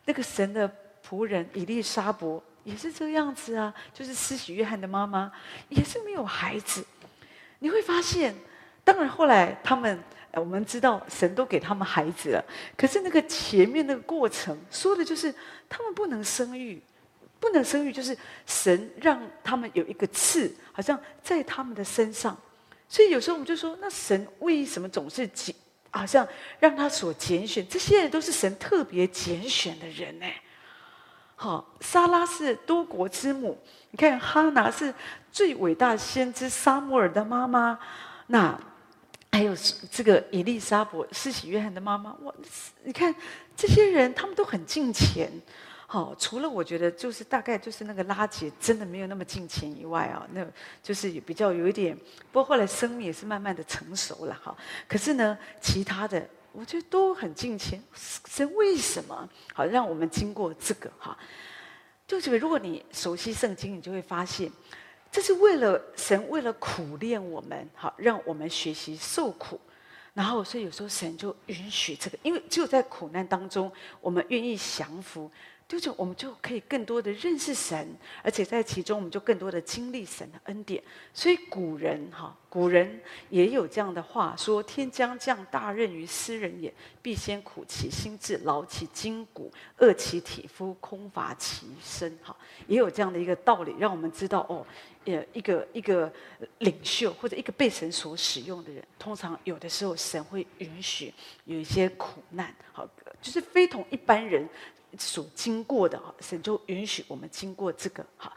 [0.05, 0.73] 那个神的
[1.05, 5.29] 仆人以利沙伯也是这个样子啊，就是施洗约翰的妈妈
[5.67, 6.81] 也是没有孩子。
[7.59, 8.33] 你会发现，
[8.81, 12.45] 当然后来他们，我们知道神都给他们孩子了，
[12.77, 15.35] 可是那个前面那个过程说的就是
[15.67, 16.81] 他们不能生育，
[17.45, 22.35] 不能生育就是神让他们有一个刺，好像在他们的身上。
[22.89, 25.29] 所以有时候我们就说，那神为什么总是
[25.91, 26.27] 好像
[26.59, 30.25] 让他所拣选，这些人都是神特别拣选的人呢。
[31.35, 33.55] 好，撒拉是多国之母，
[33.91, 34.91] 你看哈拿是
[35.31, 37.77] 最伟大先知撒母耳的妈妈，
[38.25, 38.59] 那
[39.31, 39.55] 还有
[39.91, 42.33] 这个以利沙伯施洗约翰的妈妈，哇，
[42.83, 43.13] 你看
[43.55, 45.31] 这些人他们都很敬虔。
[45.87, 50.45] 好，除了我觉得就是大概就是那个拉结真的没有那么近前以外啊，那
[50.81, 51.95] 就是也比较有一点。
[52.31, 54.57] 不过后来生命也是慢慢的成熟了哈。
[54.87, 57.79] 可是呢，其他的我觉得都很近前。
[57.93, 61.15] 神为什么好让我们经过这个哈？
[62.07, 64.51] 就这个，如果你熟悉圣经，你就会发现，
[65.11, 69.59] 这是为了神为了苦练我们，好让我们学习受苦。
[70.15, 73.71] 然后所以有时候神就允许这个，因为只有在苦难当中，
[74.01, 75.29] 我们愿意降服。
[75.67, 77.87] 就是我们就可以更多的认识神，
[78.21, 80.83] 而且在其中我们就更多的经历神的恩典。
[81.11, 92.35] 所以古人哈，古人也有这样的话说：“天将降大任于斯人也，必先苦其心志，劳其筋骨，饿其体肤，空乏其身。”哈，
[92.67, 94.63] 也有这样的一个道理，让我们知道哦，
[95.05, 96.13] 呃，一个一个
[96.59, 101.11] 领袖或者一个被神所使用的人，通常有的时候神会允许
[101.45, 102.87] 有一些苦难，好，
[103.19, 104.47] 就是非同一般人。
[104.97, 108.31] 所经过的神就允许我们经过这个哈。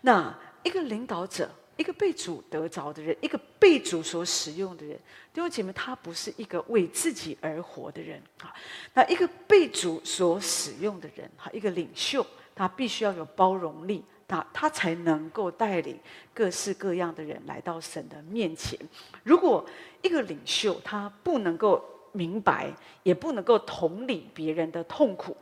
[0.00, 0.32] 那
[0.62, 4.96] 一个领导者，一个被主得着的人，一个被主所使用的人，
[5.32, 8.54] 弟兄姐妹，他不是一个为自己而活的人哈。
[8.94, 15.98] 那一个被主所使用的人哈，一个领袖，他必须要有包容力，他他才能够带领
[16.34, 18.78] 各式各样的人来到神的面前。
[19.22, 19.64] 如果
[20.02, 22.72] 一个领袖他不能够明白，
[23.04, 25.36] 也不能够同理别人的痛苦。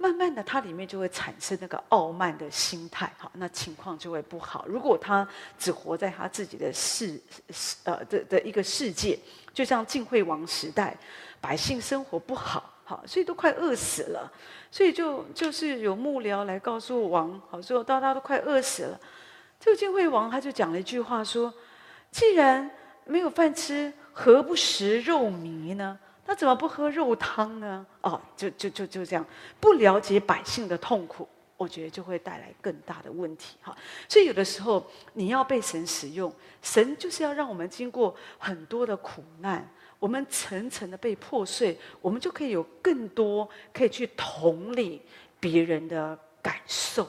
[0.00, 4.64] 慢慢的，他里面就会产生那个傲慢的心态，好，那情况就会不好。
[4.68, 5.26] 如果他
[5.58, 9.18] 只活在他自己的世世，呃的的一个世界，
[9.52, 10.96] 就像晋惠王时代，
[11.40, 14.32] 百姓生活不好，好，所以都快饿死了。
[14.70, 19.00] 所以就就是有幕僚来告诉王，好说大家都快饿死了。
[19.58, 21.52] 这个晋惠王他就讲了一句话说：
[22.12, 22.70] 既然
[23.04, 25.98] 没有饭吃，何不食肉糜呢？
[26.30, 27.86] 那怎么不喝肉汤呢？
[28.02, 29.24] 哦，就就就就这样，
[29.58, 33.74] 不了解百姓的痛苦，我觉得就会带来更大的问题哈。
[34.06, 39.66] 所以有的时候你要被神使用，神就是要让我们经过很多的苦难，
[39.98, 45.00] 我们层层的被破碎，我们就可以有更多可以去同理
[45.40, 47.08] 别人的感受。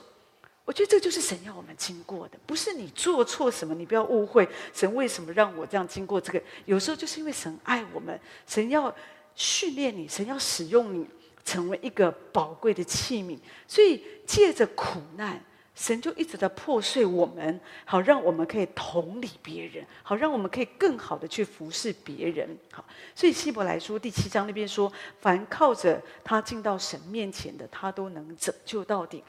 [0.69, 6.39] 我觉得这就是神要我们经过的，不是你做错什么，你不要误会神为什么让我这样经过这个。
[6.65, 8.95] 有时候就是因为神爱我们，神要
[9.33, 11.07] 训练你，神要使用你，
[11.43, 13.35] 成为一个宝贵的器皿。
[13.67, 22.47] 所以借着苦难，神就一直在破碎我们，好让我们可以同理别人，好让我们可以更好的去服侍别人。
[22.71, 29.23] 好，所以希伯来书第七章那边说，凡靠着他进到神面前的，他都能拯救到底。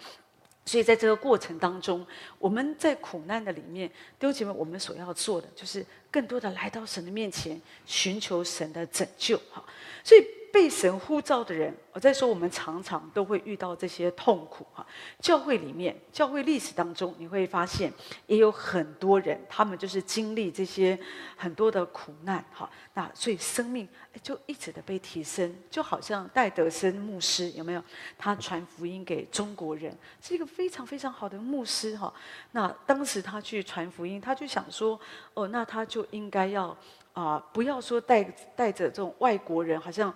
[0.70, 2.06] 所以在这个过程当中，
[2.38, 9.36] 我们在苦难的里面，弟兄姐妹，我们所要做的就是更多的来到神的面前，寻求神的拯救。
[9.50, 9.64] 哈，
[10.04, 10.39] 所以。
[10.52, 14.86] 被神呼召的人，我在说，我们常常都会遇到这些痛苦哈。
[15.20, 17.92] 教会里面，教会历史当中，你会发现
[18.26, 20.98] 也有很多人，他们就是经历这些
[21.36, 22.68] 很多的苦难哈。
[22.94, 23.88] 那所以生命
[24.22, 27.82] 就一直的被提升，就好像戴德森牧师有没有？
[28.18, 32.12] 他传福音给中国人，是一个非常非常好的牧师哈。
[32.52, 34.98] 那当时他去传福音，他就想说，
[35.34, 36.76] 哦，那他就应该要
[37.12, 38.22] 啊，不要说带
[38.54, 40.12] 带着这种外国人，好像。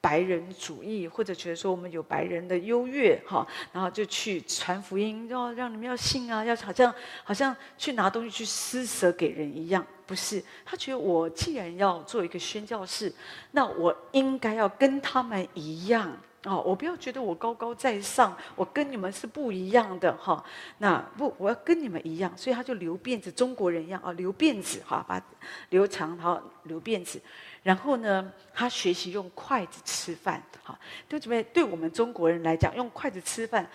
[0.00, 10.40] 白人主义，或者觉得说我们有白人的优越哈，然后就去传福音，要让你们要信啊，要好像好像去拿东西去施舍给人一样，不是？
[10.64, 13.12] 他觉得我既然要做一个宣教士，
[13.50, 16.16] 那我应该要跟他们一样。
[16.44, 20.42] 哦，我不要觉得我高高在上，我跟你们是不一样的哈。
[20.78, 25.20] 那不，我要跟你们一样，所以他就留辫子，中国人一样啊，留辫子哈，把
[25.70, 27.20] 留长，好留辫子。
[27.64, 33.68] 然后呢，他学习用筷子吃饭，哈，对这边对我们中国人来讲，用筷子吃饭。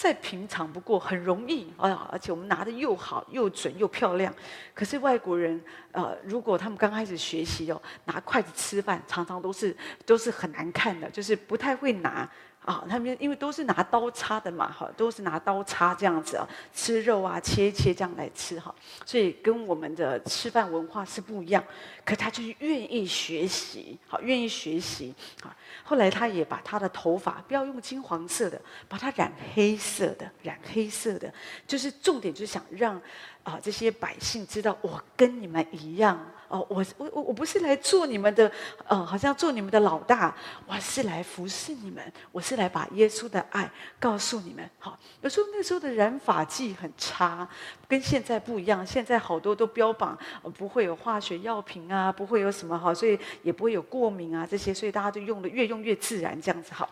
[0.00, 2.08] 再平常不过，很容易啊！
[2.10, 4.34] 而且我们拿的又好、又准、又漂亮。
[4.72, 12.26] 可是外国人，呃，如果他们刚开始学习哦，拿筷子吃饭，常常都是都是很难看的，就是不太会拿。
[12.64, 18.72] 啊，他们因为都是拿刀叉的嘛，哈，都是拿刀叉这样子啊，吃肉啊，切一切这样来吃哈，
[19.06, 21.64] 所以跟我们的吃饭文化是不一样。
[22.04, 25.56] 可他就是愿意学习，好，愿意学习啊。
[25.82, 31.32] 后来他也把他的头发不要用金黄色的，把它染黑色的，染黑色的，
[31.66, 33.00] 就是重点就是想让
[33.42, 36.20] 啊这些百姓知道，我跟你们一样。
[36.50, 38.50] 哦，我我我我不是来做你们的，
[38.88, 40.34] 呃，好像做你们的老大，
[40.66, 44.68] 我是来服侍你们，我是来把耶稣的爱告诉你们。
[44.80, 47.48] 好，有时候那时候的染发剂很差，
[47.86, 50.18] 跟现在不一样，现在好多都标榜
[50.58, 56.90] 不会有化学药品啊，不会有什么哈，所以也不会有过敏啊这些，所以大家都用的越用越自然这样子好。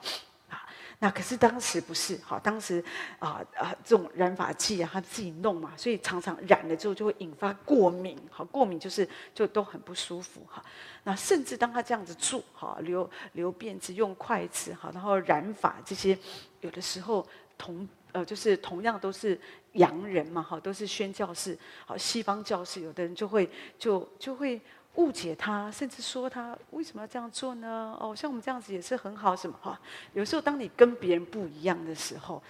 [1.00, 2.84] 那可是当时不是哈，当时
[3.20, 10.60] 啊啊这种染发剂啊，他自己弄嘛，所以常常染了之后就会引发过敏，好，过敏就是就都很不舒服哈。
[11.04, 16.18] 那甚至当他这样子做哈，留留辫子用筷子哈，然后染发这些，
[16.62, 17.24] 有的时候
[17.56, 19.40] 同呃就是同样都是
[19.74, 21.56] 洋人嘛哈，都是宣教士，
[21.86, 24.60] 好西方教士，有的人就会就就会。
[24.98, 27.96] 误解他，甚至说他为什么要这样做呢？
[28.00, 29.80] 哦，像我们这样子也是很好，什么哈？
[30.12, 32.42] 有时候当你跟别人不一样的时候，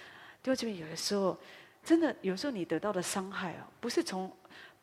[0.42, 1.36] 就这边有的时候，
[1.84, 4.32] 真的有时候你得到的伤害哦，不是从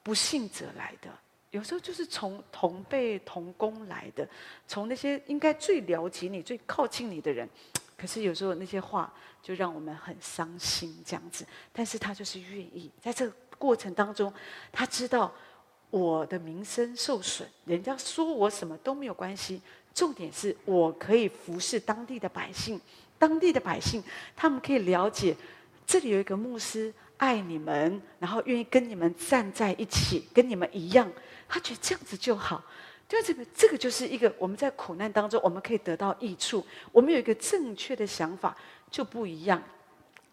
[0.03, 1.09] 不幸者来的，
[1.49, 4.29] 有时候就是从同辈同工来的，
[4.67, 7.49] 从那些应该最了解你、最靠近你的人。
[7.97, 11.43] 可是有时候那些话就让我们很伤心，这样子。
[11.73, 14.31] 但是他就是愿意在这个过程当中，
[14.71, 15.33] 他知道。
[15.89, 19.61] 我的名声受损，人家说我什么都没有关系。
[19.93, 22.79] 重点是我可以服侍当地的百姓，
[23.17, 24.03] 当地的百姓
[24.35, 25.33] 他们可以了解，
[25.87, 31.09] 这里有一个牧师爱你们，然后愿意跟你们站在一起，跟你们一样。
[31.47, 32.61] 他觉得这样子就好，
[33.07, 38.53] 就这个这个就是一个我们在苦难当中我们可以得到益处，我们有一个正确的想法
[38.91, 39.63] 就不一样。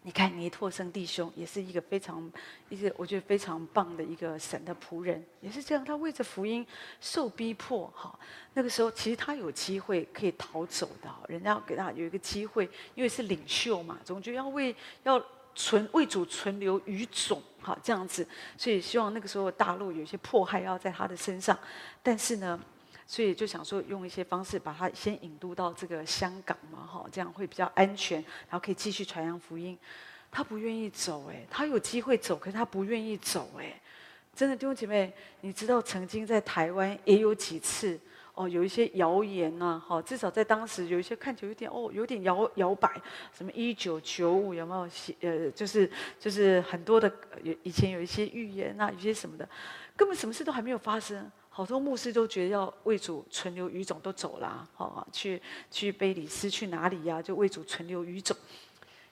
[0.05, 2.29] 你看尼托生弟兄也是一个非常
[2.67, 5.83] 一个我觉得非常棒的一个神的仆人，也是这样。
[5.83, 6.65] 他为着福音
[6.99, 8.13] 受逼迫，哈，
[8.53, 15.23] 那个时候其实他有机会可以逃走的，人家给他有一个机会，因为是领袖嘛，总觉得要为要
[15.55, 21.57] 存为主存留余种，哈，这样子，所以希望那个时候大陆有些迫害要在他的身上，
[22.01, 22.59] 但是呢。
[23.13, 29.77] 所以就想说，用一些方式把他先引渡到这个香港嘛，哈，这样会比较安全，然后可以继续传扬福音。
[30.31, 33.79] 他不愿意走，哎，他有机会走，可是他不愿意走，哎，
[34.35, 37.99] 真的弟兄姐妹，你知道曾经在台湾也有几次
[38.33, 42.99] 哦，有一些谣言呐，哈，至少在当时有一些看起来有点哦，有点摇摇摆，
[43.31, 45.15] 什么一九九五有没有写？
[45.21, 45.87] 呃，就是
[46.19, 49.47] 就是很多的有以前有一些预言啊，有些什么的，
[49.95, 51.31] 根本什么事都还没有发生。
[51.55, 55.39] 好多牧师都觉得要为主存留余种都走了，好去
[55.69, 57.21] 去卑里斯去哪里呀？
[57.21, 58.35] 就为主存留余种。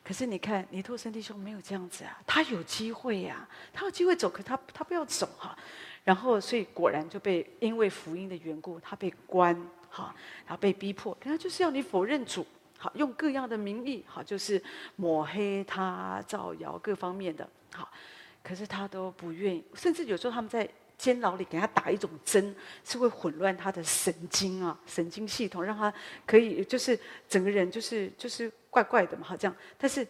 [0.04, 5.56] 可是你看尼托森弟兄没有这样子啊，他有机会呀，他有机会走，可他他不要走哈。
[6.04, 9.56] 然后所以果然就被因为福音的缘故，他被关
[9.92, 10.12] 哈，
[10.48, 12.44] 然后被逼迫，可他就是要你否认主，
[12.80, 14.60] 好用各样的名义，好就是
[14.96, 17.88] 抹黑他、造谣各方面的，好，
[18.44, 20.68] 可是他都不愿意，甚至有时候他们在。
[21.02, 25.92] 监牢里给他打一种针，是会混乱他的神经啊，神经系统，让他
[26.28, 29.56] 可以就是整个人就是就是怪怪的嘛，好这样。
[29.80, 30.08] 但是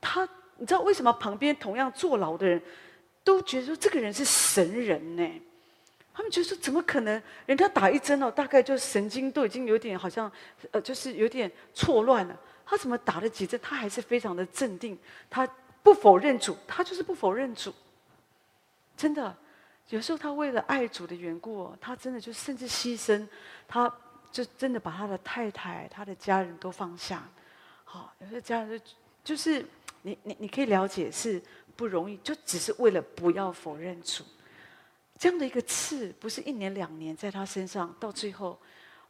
[0.00, 2.60] 他，你知道为什么旁边同样坐牢的人
[3.22, 5.42] 都觉得说这个人是神人呢？
[6.12, 7.22] 他们觉得说怎么可能？
[7.46, 10.30] 人家打一针哦，大概就神经都已经有点好像
[10.72, 12.36] 呃，就是有点错乱了。
[12.66, 14.98] 他怎么打了几针，他还是非常的镇定，
[15.30, 15.48] 他
[15.84, 17.72] 不否认主，他就是不否认主，
[18.96, 19.36] 真的。
[19.92, 23.28] 有时候他为了爱主的缘故，他真的就甚至牺牲，
[23.68, 23.94] 他
[24.30, 27.22] 就真的把他的太太、他的家人都放下。
[27.84, 28.84] 好，有些家人就
[29.22, 29.62] 就是
[30.00, 31.42] 你你你可以了解是
[31.76, 34.24] 不容易，就只是为了不要否认主。
[35.18, 38.58] 这样的一个刺，不是一年两年在他身上，到最后，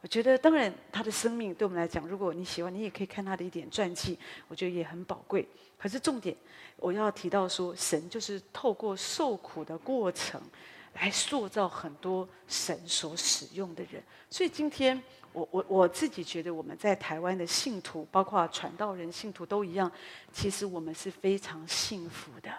[0.02, 5.46] 我觉得，当然他的生命对我们来讲，如果你喜欢，你也可以看他的一点传记，我觉得也很宝贵。
[5.78, 6.36] 可是重点，
[6.76, 10.42] 我要提到说，神就是透过受苦的过程，
[10.94, 14.02] 来塑造很多神所使用的人。
[14.28, 15.00] 所以今天，
[15.32, 19.90] 我我我自己觉得，我们在台湾的信徒，包括传道人、信徒都一样，
[20.32, 22.50] 其实我们是非常幸福的。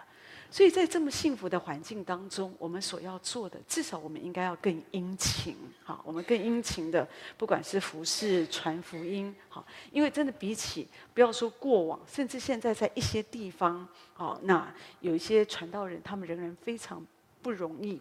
[0.53, 7.07] 所以在这么幸福的环境当中，我们所要做的，至少我们应该要更殷勤，好，我们更殷勤的，
[7.39, 17.03] 不管是服侍、传福音，好，因为真的比起不要说过往，甚至现在在一些地方，好，那有一些传道人，他们仍然非常
[17.41, 17.99] 不容易。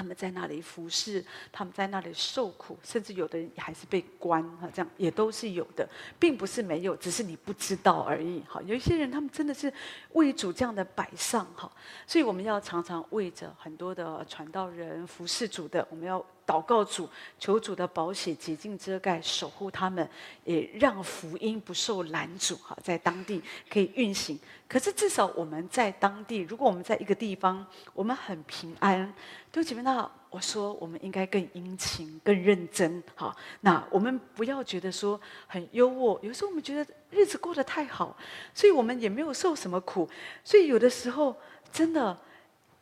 [0.00, 1.22] 他们在那里服侍，
[1.52, 5.86] 他们在那里受苦，甚至有的人还是被关哈，这样也都是有的，
[6.18, 8.40] 并不是没有，只是你不知道而已。
[8.48, 9.70] 哈，有一些人他们真的是
[10.12, 11.70] 为主这样的摆上哈，
[12.06, 16.24] 所以我们要常常为着很多的传道人服侍主的，我们要。
[16.46, 20.10] 祷告主，求主的宝血洁净遮盖，守护他们，
[20.42, 22.56] 也让福音不受拦阻。
[22.56, 23.40] 哈，在当地
[23.70, 24.36] 可以运行。
[24.66, 29.14] 可是至少我们在当地，如果我们在一个地方，我们很平安。
[29.52, 33.02] 对姐妹，那我说我们应该更殷勤、更认真。
[33.14, 36.20] 好，那我们不要觉得说很优渥。
[36.22, 38.16] 有时候我们觉得日子过得太好，
[38.54, 40.08] 所以我们也没有受什么苦。
[40.44, 41.36] 所以有的时候
[41.72, 42.16] 真的。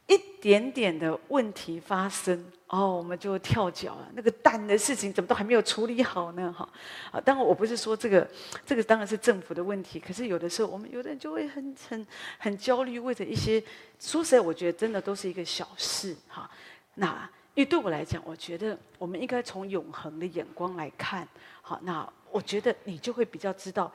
[0.08, 4.08] 一点点的问题发生，哦，我们就跳脚了。
[4.14, 6.50] 那个蛋的事情怎么都还没有处理好呢？
[6.50, 6.66] 哈，
[7.12, 8.26] 啊，当然我不是说这个，
[8.64, 10.00] 这个当然是政府的问题。
[10.00, 12.06] 可是有的时候，我们有的人就会很很
[12.38, 13.62] 很焦虑，为着一些，
[14.00, 16.16] 说实在，我觉得真的都是一个小事。
[16.26, 16.50] 哈，
[16.94, 21.28] 那因为对我来讲，我觉得我们应该从永恒的眼光来看。
[21.60, 23.92] 好，那我觉得你就会比较知道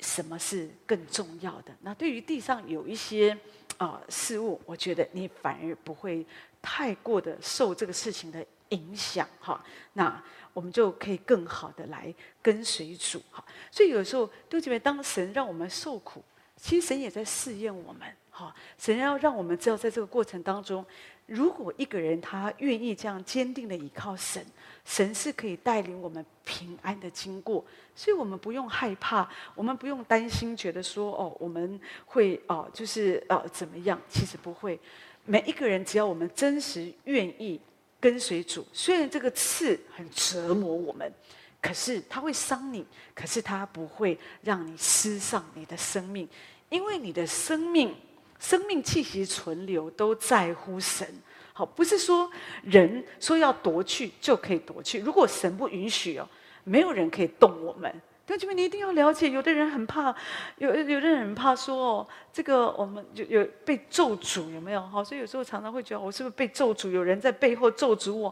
[0.00, 1.72] 什么是更重要的。
[1.82, 3.38] 那对于地上有一些。
[3.78, 6.24] 啊、事物，我觉得你反而不会
[6.62, 9.62] 太过的受这个事情的影响，哈。
[9.92, 10.22] 那
[10.52, 13.44] 我们就可以更好的来跟随主，哈。
[13.70, 16.24] 所以有时候，弟兄姐妹，当神让我们受苦，
[16.56, 18.54] 其实神也在试验我们，哈。
[18.78, 20.84] 神要让我们知道，在这个过程当中，
[21.26, 24.44] 如果一个人他愿意这样坚定的倚靠神。
[24.84, 27.64] 神是可以带领我们平安的经过，
[27.96, 34.00] 所以我们不用害怕，我们不用担心，觉得说哦，我们会哦，就是呃怎么样？
[34.08, 34.78] 其实不会。
[35.24, 37.60] 每一个人，只要我们真实愿意
[37.98, 41.12] 跟随主，虽然这个刺很折磨我们，
[41.60, 46.28] 可是它会伤你，可是它不会让你失丧你的生命，
[46.68, 47.92] 因为你的生命、
[48.38, 51.06] 生命气息存留都在乎神。
[51.52, 52.30] 好，不是说
[52.64, 55.00] 人说要夺去就可以夺去。
[55.00, 56.28] 如果神不允许哦，
[56.64, 57.90] 没有人可以动我们。
[58.26, 60.14] 弟兄姐妹，你一定要了解，有的人很怕，
[60.58, 64.82] 有有的人很怕说哦，这个我们有有被咒诅，有没有？
[64.82, 66.90] 好，所以有时候常常会觉得我是不是被咒诅？
[66.90, 68.28] 有人在背后咒诅我。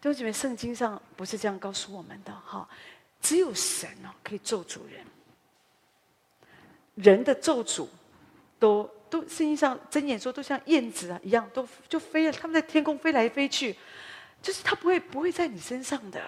[0.00, 2.32] 弟兄姐妹，圣经上不是这样告诉我们的。
[2.44, 2.68] 哈，
[3.20, 5.06] 只有神哦可以咒诅人，
[6.96, 7.86] 人的咒诅
[8.58, 8.90] 都。
[9.10, 12.32] 都圣经上睁眼说，都像燕子啊一样，都就飞了。
[12.32, 13.74] 他们在天空飞来飞去，
[14.40, 16.22] 就是他不会不会在你身上的。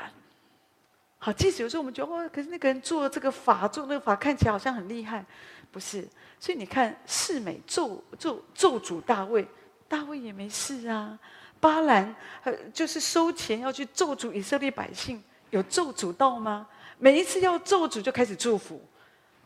[1.18, 5.24] 好，即使有时候我们觉得哦，可是那个人做这个法，做那个法看起来好像很厉害，
[5.70, 6.08] 不是？
[6.38, 9.46] 所以你看，示美咒咒咒主大卫，
[9.86, 11.18] 大卫也没事啊。
[11.60, 16.66] 巴兰呃，就是收钱要去咒主以色列百姓，有咒主到吗？
[16.98, 18.82] 每一次要咒主就开始祝福。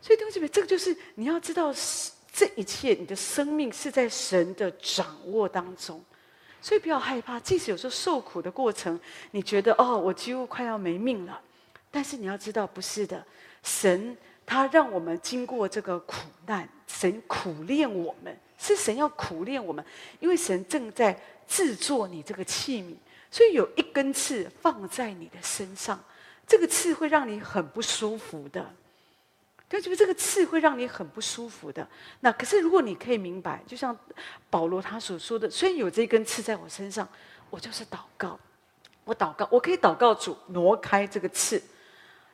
[0.01, 1.73] 所以弟兄姊妹，这个就是你要知道
[2.35, 6.03] 这一切，你的生命是在神的掌握当中，
[6.61, 7.39] 所以不要害怕。
[7.39, 8.99] 即使有时候受苦的过程，
[9.31, 11.39] 你觉得哦，我几乎快要没命了，
[11.89, 13.25] 但是你要知道，不是的。
[13.63, 16.15] 神他让我们经过这个苦
[16.45, 19.83] 难，神苦练我们，是神要苦练我们，
[20.19, 21.17] 因为神正在
[21.47, 22.93] 制作你这个器皿，
[23.31, 26.03] 所以有一根刺放在你的身上，
[26.45, 28.69] 这个刺会让你很不舒服的。
[29.75, 31.87] 就觉得这个刺会让你很不舒服的。
[32.21, 33.97] 那可是如果你可以明白，就像
[34.49, 37.07] 保罗他所说的，虽然有这根刺在我身上，
[37.49, 38.39] 我就是祷告，
[39.03, 41.61] 我祷告，我可以祷告主挪开这个刺。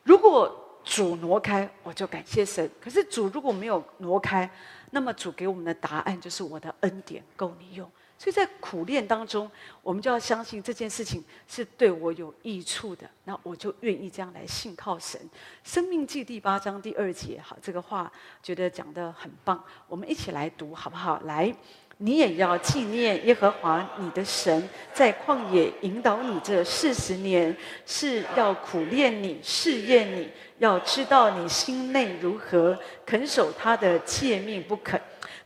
[0.03, 2.69] 如果主挪开，我就感谢神。
[2.81, 4.49] 可是主如果没有挪开，
[4.91, 7.89] 那么主给我们的答案就是我的恩典够你用。
[8.21, 9.49] 所以在苦练当中，
[9.81, 15.19] 我们就要相信这件事情是对我有益处的，那我就愿意这样来信靠神。
[15.63, 18.11] 生命记第八章第二节，好，这个话
[18.43, 21.19] 觉得讲得很棒，我们一起来读好不好？
[21.25, 21.51] 来，
[21.97, 27.57] 你也要纪念耶和华你的神，在旷野引导你这四十年，
[27.87, 35.01] 是要苦练你、试验你，要知道你心内如何，肯守他的诫命不肯。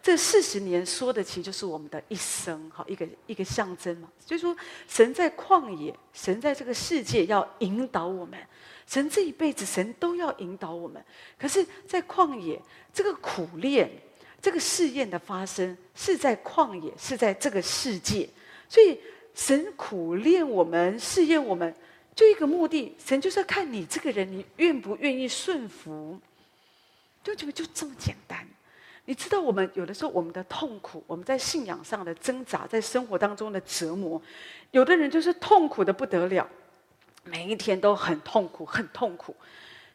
[0.05, 4.07] 这四十年说的其实就是我们的一生，好，一个一个象征嘛。
[4.23, 4.55] 所以说，
[4.87, 8.39] 神在旷野，神在这个世界要引导我们，
[8.85, 11.03] 神这一辈子神都要引导我们。
[11.39, 12.61] 可是，在旷野
[12.93, 13.89] 这个苦练，
[14.39, 18.29] 这个试验的发生是在旷野，是在这个世界，
[18.69, 18.99] 所以
[19.33, 21.75] 神苦练我们，试验我们，
[22.13, 26.19] 就一个目的，神就是要看你这个人，你愿不愿意顺服，
[27.23, 28.47] 就觉得就这么简单。
[29.07, 34.19] 你知道，我们有的时候我们的痛苦，我们在信仰上的挣扎，在生活当中的折磨，
[34.71, 36.49] 有的人就是痛苦的不得了，
[37.23, 39.35] 每一天都很痛苦，很痛苦，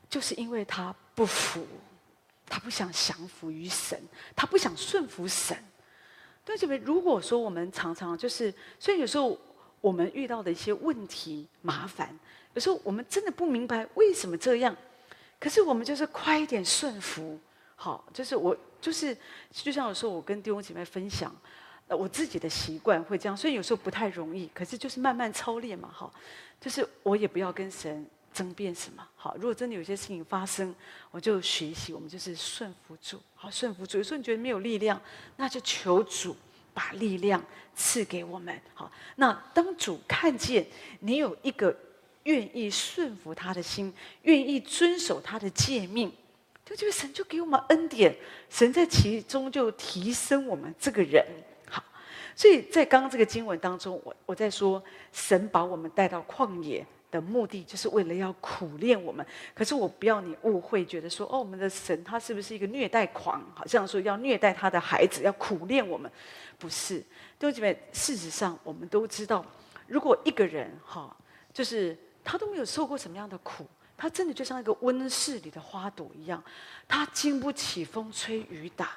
[0.08, 1.66] 就是因为他不服，
[2.46, 4.00] 他不想降服于神，
[4.36, 5.56] 他不想顺服神。
[6.44, 6.66] 但是？
[6.78, 9.36] 如果说我们常常就是，所以有时候
[9.80, 12.16] 我们遇到的一些问题、麻烦，
[12.54, 14.76] 有时候我们真的不明白为什么这样，
[15.40, 17.38] 可是我们就是快一点顺服。
[17.82, 19.16] 好，就是我就是
[19.50, 21.34] 就像有时候我跟弟兄姐妹分享，
[21.88, 26.12] 呃，我自己的习惯会这样，所以有时候不太容易，可是就是慢慢操练嘛，哈，
[26.60, 30.74] 就是我也不要跟神争辩什么，好，如果真的有些事情发生，
[31.10, 33.96] 我就学习，我们就是顺服主，好，顺服主。
[33.96, 35.00] 有时候你觉得没有力量，
[35.36, 36.36] 那就求主
[36.74, 37.42] 把力量
[37.74, 38.92] 赐给我们，好。
[39.16, 40.66] 那当主看见
[40.98, 41.74] 你有一个
[42.24, 43.90] 愿意顺服他的心，
[44.24, 46.12] 愿意遵守他的诫命。
[46.70, 48.14] 就觉得神就给我们恩典，
[48.48, 51.26] 神在其中就提升我们这个人。
[51.68, 51.82] 好，
[52.36, 54.80] 所以在刚刚这个经文当中，我我在说，
[55.12, 59.26] 神把我们带到旷野的目的，就是为了要苦练我们。
[59.52, 63.44] 可是我不要你误会，觉得说哦，我们的神他是不是一个虐待狂？
[63.52, 66.08] 好像说要虐待他的孩子，要苦练我们，
[66.56, 67.00] 不是。
[67.00, 69.44] 弟兄姐妹，事实上我们都知道，
[69.88, 71.16] 如果一个人哈，
[71.52, 73.66] 就是他都没有受过什么样的苦。
[74.01, 76.42] 他真的就像一个温室里的花朵一样，
[76.88, 78.92] 他经不起风吹雨打。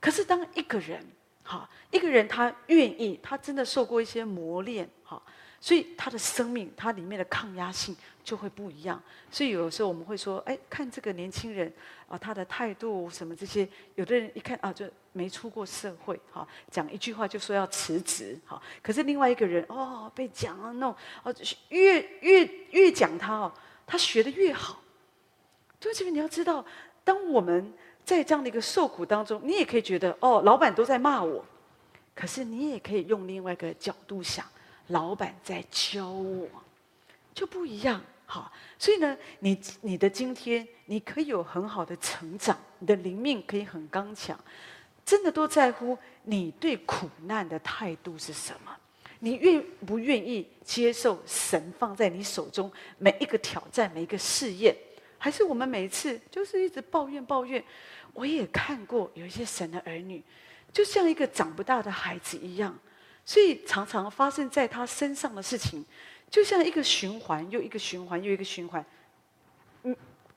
[0.00, 1.06] 可是当一个人，
[1.44, 5.22] 哈，一个人他愿意，他真的受过一些磨练，哈，
[5.60, 9.00] 所以他的生命，他里面的抗压性就会不一样。
[9.30, 11.72] 所以有时候我们会说，哎，看这个年轻人
[12.08, 18.60] 啊，他的态度什么这些，有的人一看啊，就没出过社会，哈，讲一句话就说要辞职，哈。
[18.82, 20.92] 可是另外一个人，哦，被讲了弄，
[21.22, 21.32] 哦，
[21.68, 23.52] 越越越讲他哦。
[23.90, 24.80] 他学的越好，
[25.80, 26.64] 就这边你要知道，
[27.02, 27.72] 当我们
[28.04, 31.44] 在这样的一个受苦当中，你也可以觉得哦，老板都在骂我，
[32.14, 34.46] 可是你也可以用另外一个角度想，
[34.86, 36.48] 老板在教我，
[37.34, 38.00] 就不一样。
[38.26, 44.38] 好，所以呢，你你的今天你可以有很好的成长，你的灵命可以很刚强，
[45.04, 48.70] 真的都在乎你对苦难的态度是什么。
[49.20, 54.74] 你愿不愿意接受神放在你手中每一个挑战、每一个试验？
[55.18, 57.62] 还是我们每一次就是一直抱怨抱怨？
[58.14, 60.22] 我也看过有一些神的儿女，
[60.72, 62.76] 就像一个长不大的孩子一样，
[63.24, 65.84] 所以常常发生在他身上的事情，
[66.30, 68.84] 就像一个循环又一个循环又一个循环。
[69.82, 69.94] 嗯，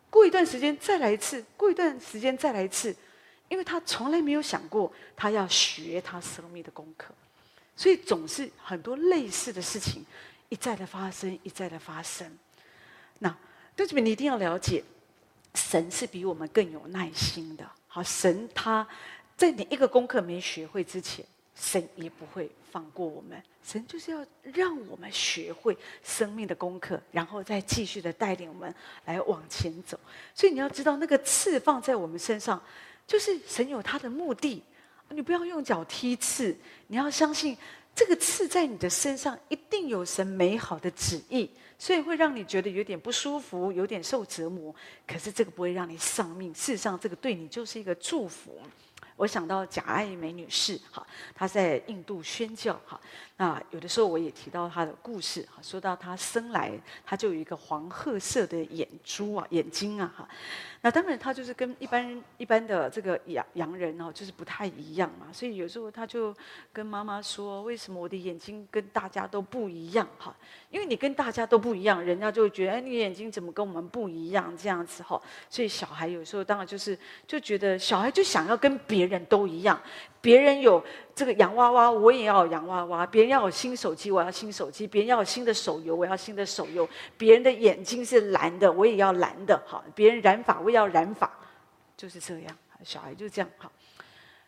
[0.09, 2.93] 过一段时间再来一次，过一段时间再来一次，
[3.47, 7.15] 因为他从来没有想过他要学他生命的功课。
[7.75, 10.05] 所以总是很多类似的事情
[10.49, 12.31] 一再的发生，一再的发生。
[13.19, 13.35] 那
[13.75, 14.83] 对这边你一定要了解，
[15.55, 17.67] 神是比我们更有耐心的。
[17.87, 18.87] 好，神他
[19.35, 23.41] 在你一个功课没学会之前，神也不会放过我们。
[23.63, 29.99] 神就是要让我们学会生命的功课，然后再继续的带领我们来往前走。
[30.35, 32.61] 所以你要知道，那个刺放在我们身上，
[33.07, 34.61] 就是神有他的目的。
[35.09, 36.55] 你不要用脚踢刺，
[36.87, 37.57] 你要相信
[37.95, 44.73] 这个刺在你的身上一定有神美好的旨意，所以会让你觉得有点不舒服，有点受折磨。
[45.05, 48.59] 可是这个不会让你丧命，事实上这个对你就是一个祝福。
[49.15, 52.99] 我想到贾爱梅女士，哈，她在印度宣教，哈，
[53.43, 56.71] 那有的时候我也提到他的故事，哈，说到他生来
[57.05, 60.25] 他就有一个黄褐色的眼珠啊，眼睛啊，哈。
[60.79, 65.27] 那当然，他就是跟一般一般的这个洋洋人哦，就是不太一样嘛。
[65.33, 66.33] 所以有时候他就
[66.71, 70.07] 跟妈妈说：“为什么我的眼睛跟大家都不一样？
[70.17, 70.33] 哈，
[70.69, 74.55] 因为你跟大家都不一样，人家就觉得，哎，你眼睛怎么跟我们不一样？
[74.57, 75.21] 这样子哈。
[75.49, 79.77] 所以小孩有时候当然就是就觉得小孩就想要跟别人都一样。”
[80.23, 80.81] 别人有
[81.13, 89.61] 这个洋娃娃，我也要洋娃娃；别人要有新手机，我要新手机；别人要有新的手游，我要新的手游；别人的眼睛是蓝的，我也要蓝的。
[89.67, 91.29] 好，别人染发，我也要染发，
[91.97, 92.57] 就是这样。
[92.85, 93.51] 小孩就这样。
[93.57, 93.69] 好，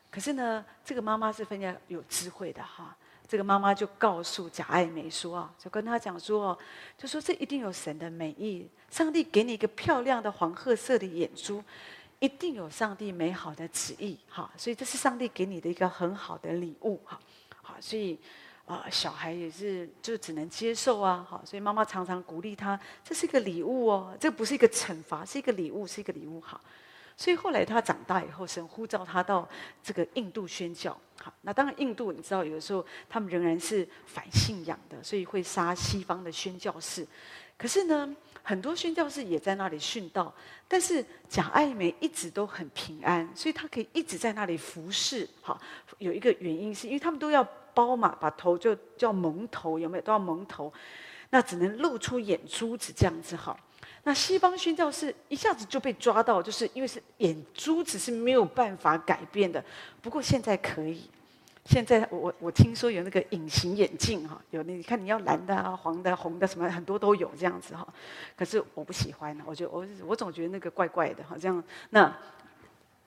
[0.10, 2.96] 可是呢，这个妈妈是非常有智慧的哈。
[3.28, 6.58] 这个妈妈就告诉贾爱梅说啊，就跟他讲说，
[6.98, 8.70] 就说这一定有神的美意。
[8.90, 11.62] 上帝给你一个漂亮的黄褐色的眼珠。
[12.20, 17.20] 一定有上帝美好的旨意，哈，所以这是上帝给你的一个很好的礼物，哈，
[17.62, 18.18] 好，所以
[18.66, 26.60] 啊、小孩也是就只能接受啊，好，所以妈妈常常鼓励他，这是一个礼物哦，这不是一个惩罚，是一个礼物，是一个礼物，哈。
[27.18, 29.48] 所以后来他长大以后，神呼召他到
[29.84, 37.06] 这个印度宣教，好，那当然印度你知道，有的时候他们仍然是反信仰的，所以会杀西方的宣教士，
[37.58, 38.16] 可是呢。
[38.48, 40.32] 很多宣教士也在那里殉道，
[40.68, 45.28] 但是贾爱梅一直都很平安，所以她可以一直在那里服侍。
[45.42, 45.60] 好，
[45.98, 47.44] 有一个原因是因为他们都要
[47.74, 50.72] 包嘛，把头就叫蒙头，有没有都要蒙头，
[51.32, 53.36] 那只能露出眼珠子这样子。
[53.36, 53.60] 好，
[54.04, 59.66] 那西方宣教士一下子就被抓到，就是因为是眼珠子是没有办法改变的，
[60.04, 61.10] 不过现在可以。
[61.66, 67.88] 现在我我我听说有那个隐形眼镜哈，有那你看你要蓝的啊、黄的、红的什么很多都有这样子哈，
[68.36, 72.16] 可是我不喜欢，我觉得我我总觉得那个怪怪的哈，这样那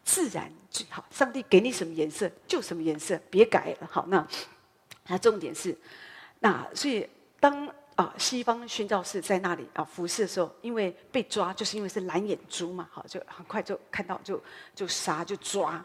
[0.02, 4.04] 自然最好，上帝给你什么颜色就什么颜色，别改了好。
[4.08, 4.26] 那
[5.06, 5.76] 那重点是，
[6.40, 14.42] 那所以当啊西方宣教士在那里啊服侍的时候，因为被抓就是因为是蓝眼珠嘛，好就很快就看到就
[14.74, 15.84] 就杀就抓。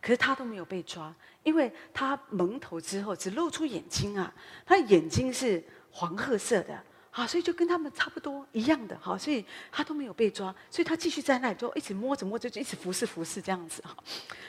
[0.00, 4.32] 可是他都没有被抓，因为他蒙头之后只露出眼睛啊，
[4.64, 13.96] 他眼睛是黄褐色的，好，所以就跟他们差不多一样的，好，所以他都没有被抓，所以他继续在那里就一直摸着摸着就一直服侍服侍这样子哈，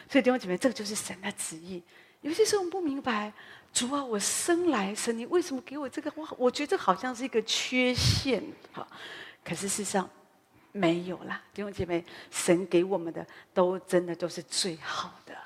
[0.09, 1.81] 所以弟兄姐妹，这个就是神的旨意。
[2.21, 3.33] 有些时候我们不明白，
[3.73, 6.11] 主啊，我生来神，你为什么给我这个？
[6.21, 8.41] 哇，我觉得好像是一个缺陷，
[8.71, 8.87] 好，
[9.43, 10.09] 可是事实上。
[10.75, 13.23] 没有啦，弟兄姐妹，神给我们的
[13.53, 15.37] 都真的都是最好的，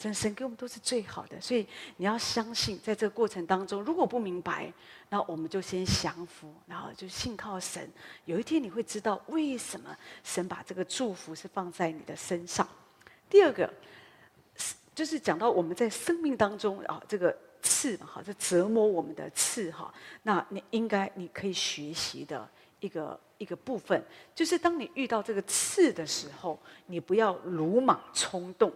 [0.00, 1.66] 真神给我们都是最好的，所以
[1.98, 4.72] 你要相信，在这个过程当中，如果不明白，
[5.10, 7.86] 那我们就先降服，然后就信靠神。
[8.24, 9.94] 有一天你会知道为什么
[10.24, 12.66] 神把这个祝福是放在你的身上。
[13.28, 13.70] 第二个，
[14.94, 19.92] 就是讲到我们在生命当中啊，这个刺，哈，这折磨我们的刺哈，
[20.22, 22.48] 那你应该你可以学习的
[22.80, 23.20] 一个。
[23.40, 28.70] 一个部分就是，当你遇到这个刺的时候，你不要鲁莽冲动。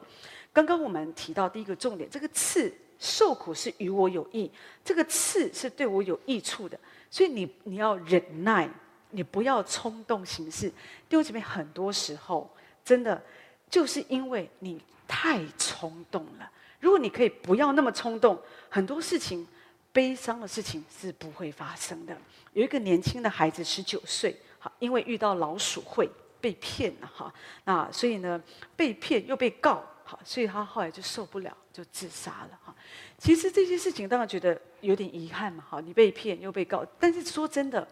[0.54, 4.50] 刚刚我们提到第一个重点，这个刺受苦是与我有益，
[4.82, 6.78] 这个刺是对我有益处的，
[7.10, 8.66] 所以你你要忍耐，
[9.10, 10.70] 你不要冲动行事。
[11.08, 12.48] 弟兄姐妹，很多时候
[12.82, 13.22] 真的
[13.68, 16.50] 就是因为你太冲动了。
[16.80, 18.40] 如果你可以不要那么冲动，
[18.70, 19.46] 很多事情
[19.92, 22.16] 悲伤的事情是不会发生的。
[22.52, 24.34] 有一个年轻的孩子，十九岁。
[24.78, 27.30] 因为遇到老鼠会被骗了哈，
[27.64, 28.42] 那所以呢，
[28.74, 29.84] 被骗又被告，
[30.24, 32.74] 所以他后来就受不了，就自杀了哈。
[33.18, 37.86] 其实这些事情当然觉得有点遗憾嘛，哈，你被骗又被告，但是说真的，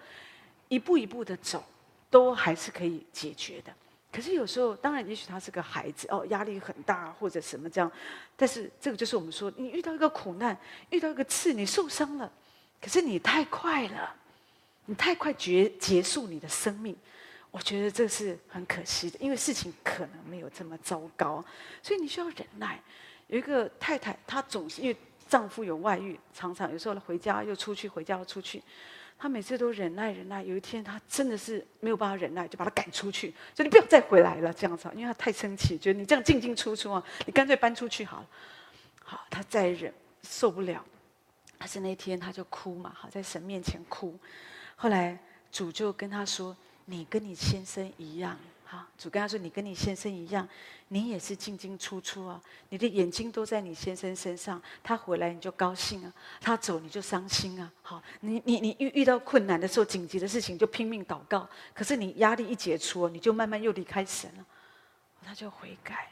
[0.68, 1.64] 一步一步的走，
[2.10, 3.72] 都还是可以解决的。
[4.12, 7.90] 可是有时候，当然也许他是个孩子哦，压力很大或者什么这样，
[8.36, 10.56] 但是这个就是我们说，你遇到一个苦难，
[10.90, 12.30] 遇到一个刺，你受伤了，
[12.80, 14.16] 可是你太快了。
[14.86, 16.94] 你太快结结束你的生命，
[17.52, 21.44] 我觉得这是很可惜的，因为事情可能没有这么糟糕，
[21.82, 22.80] 所以你需要忍耐。
[23.28, 24.96] 有一个太太，她总是因为
[25.28, 28.62] 丈夫有外遇，常常有时候回家又出去，回家又出去，
[29.18, 30.42] 她每次都忍耐忍耐。
[30.42, 38.26] 有一天，她真的是没有办法忍耐，就把他赶出去，说你不要再回来了，这样子，因为她太生气，觉得你这样进进出出啊，你干脆搬出去好了。
[39.04, 39.92] 好，她再忍
[40.22, 40.82] 受不了，
[41.58, 44.18] 但是那天她就哭嘛，好，在神面前哭。
[44.74, 45.18] 后来
[45.50, 50.48] 主就跟她说：“你跟你先生一样，哈。”主跟他说：“你跟你先生一样，
[50.88, 52.40] 你也是进进出出啊。
[52.68, 57.70] 你的眼睛都在你先生身上，他回来你就高兴啊，他走你就伤心啊。
[57.82, 61.48] 好，你你你遇遇到困难的时候，紧急的事情就拼命祷告。
[61.74, 64.46] 可是你压力一解除，你就慢慢又离开神了。
[65.24, 66.10] 他就悔改，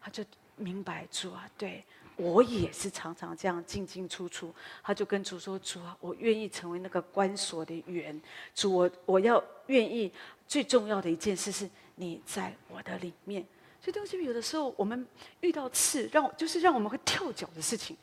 [0.00, 0.24] 他就
[0.56, 1.84] 明白主啊，对。”
[2.18, 8.20] 我也是常常这样进进出出，他就跟主说：“主啊，我愿意成为那个关锁的园。
[8.54, 10.12] 主，我我要愿意。
[10.48, 13.44] 最重要的一件事是你在我的里面。
[13.82, 15.06] 所以东西有的时候我们
[15.40, 17.94] 遇到刺，让我就是让我们会跳脚的事情。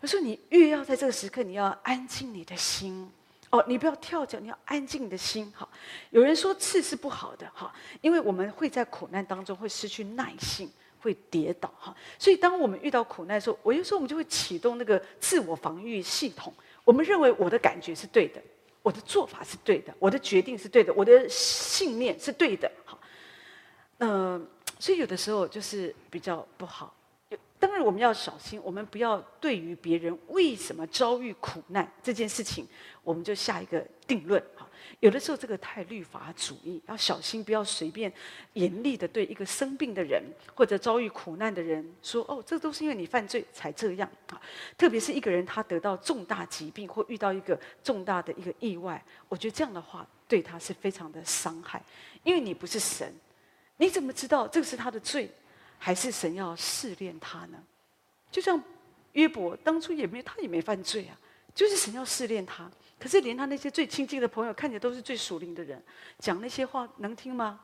[0.00, 3.06] 有时候你越要在这个时刻，你要安静你的心
[3.50, 5.52] 哦，你不要跳脚，你要安静你的心。
[5.54, 5.68] 好，
[6.08, 10.70] 有人说刺是不好的哈，因为我们会在苦难当中会失去耐性。”
[11.00, 16.52] 会跌倒哈，所以当我们遇到苦难的时候，我有时候我们就会启动那个自我防御系统。
[16.84, 18.42] 我们认为我的感觉是对的，
[18.82, 22.70] 我的做法是对的，我的决定是对的，我的信念是对的。
[22.84, 22.98] 好，
[23.98, 24.46] 嗯，
[24.78, 26.94] 所以有的时候就是比较不好。
[27.60, 32.66] 当然我们要小心，我们不要对于别人为什么遭遇苦难这件事情，
[33.04, 34.42] 我们就下一个定论。
[34.56, 34.66] 哈
[35.00, 38.12] 有的时候这个太律法主义，要小心，不要随便
[38.54, 40.22] 严厉的对一个生病的人
[40.54, 44.40] 或者遭遇苦难的人说：“哦，这都是因为你犯罪才这样。”啊，
[44.76, 51.82] 特别是一个人他得到重大疾病或遇到一个重大的一个意外，我觉得这样的话对他是非常的伤害，
[52.22, 53.14] 因为你不是神，
[53.76, 55.30] 你怎么知道这个是他的罪，
[55.82, 57.58] 还是神要试炼他呢？
[58.30, 58.62] 就像
[59.14, 61.18] 约伯当初也没他也没犯罪啊，
[61.54, 62.70] 就是神要试炼他。
[62.98, 65.82] 可是连他那些最亲近的朋友，看起来都是最属灵的人，
[66.18, 67.58] 讲那些话能听吗？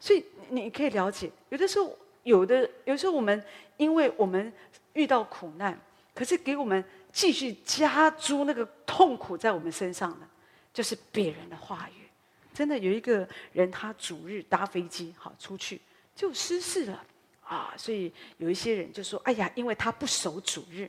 [0.00, 3.44] 所以你可以了解，有的时候，有的有时候我们
[3.76, 4.50] 因为我们
[4.94, 5.78] 遇到苦难，
[6.14, 6.82] 可是给我们
[7.12, 10.26] 继续加诸那个痛苦在我们身上的，
[10.72, 12.08] 就是别人的话语。
[12.54, 15.80] 真的有一个人，他主日搭飞机好出去
[16.16, 17.04] 就失事了
[17.50, 20.88] 啊，所以有一些人就说：“哎呀，因为他不守主日。”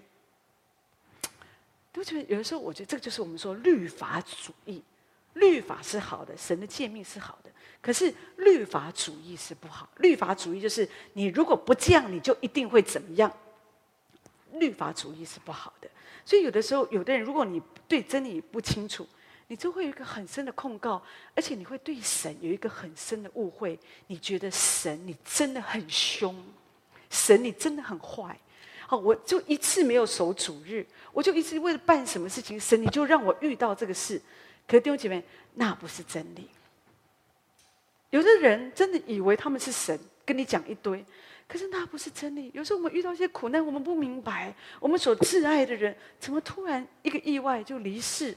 [1.92, 2.22] 都觉得？
[2.30, 4.84] 有的时候，我觉得这个就是我们说律法主义。
[5.34, 7.50] 律法是好的，神的诫命是好的，
[7.82, 9.90] 可是律法主义是不好。
[9.98, 13.32] 律法主义就是你如果不这样，你就一定会怎么样。
[14.54, 15.90] 律法主义是不好的。
[16.24, 19.08] 所以有的时候，有的人如果你对真理不清楚，
[19.52, 21.04] 你就会有一个很深的控告，
[21.36, 23.78] 而且你会对神有一个很深的误会。
[24.08, 26.34] 你觉得神你真的很凶，
[27.10, 28.40] 神你真的很坏。
[28.88, 30.86] 好，我就一次没有守主日。
[31.12, 34.22] 我就一直为了办什么事情，神你就让我遇到这个事。
[34.66, 35.22] 可是弟兄姐妹，
[35.56, 36.48] 那不是真理。
[38.10, 41.04] 有的人真的以为他们是神，跟你讲一堆，
[41.46, 42.50] 可是那不是真理。
[42.54, 48.34] 有时候我们遇到一些苦难，我们不明白，我们所挚爱的人怎么突然一个意外就离世。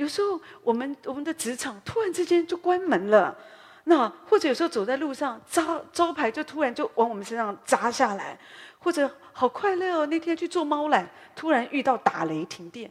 [0.00, 3.36] 有时候我们我们的职场突然之间就关门了，
[3.84, 8.38] 那或者有时候走在路上，招招牌就突然就往我们身上砸下来。
[8.82, 10.06] 或者好快乐哦！
[10.06, 12.90] 那天去做猫缆，突然遇到打雷停电，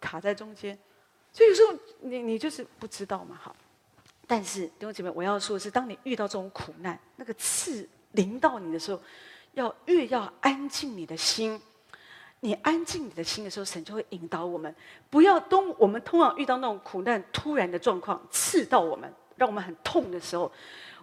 [0.00, 0.76] 卡在中间，
[1.32, 3.54] 所以有时候你你就是不知道嘛，好。
[4.26, 9.00] 但是弟兄姐妹，我要说的是，当你遇到这种苦难，那个刺临到你的时候，
[9.52, 11.62] 要越要安静你的心。
[12.44, 14.74] 你安静你的心的时候，神就会引导我们。
[15.08, 20.50] 不要当我们通常遇到那种苦难突然的状况，刺到我们，让我们很痛的时候。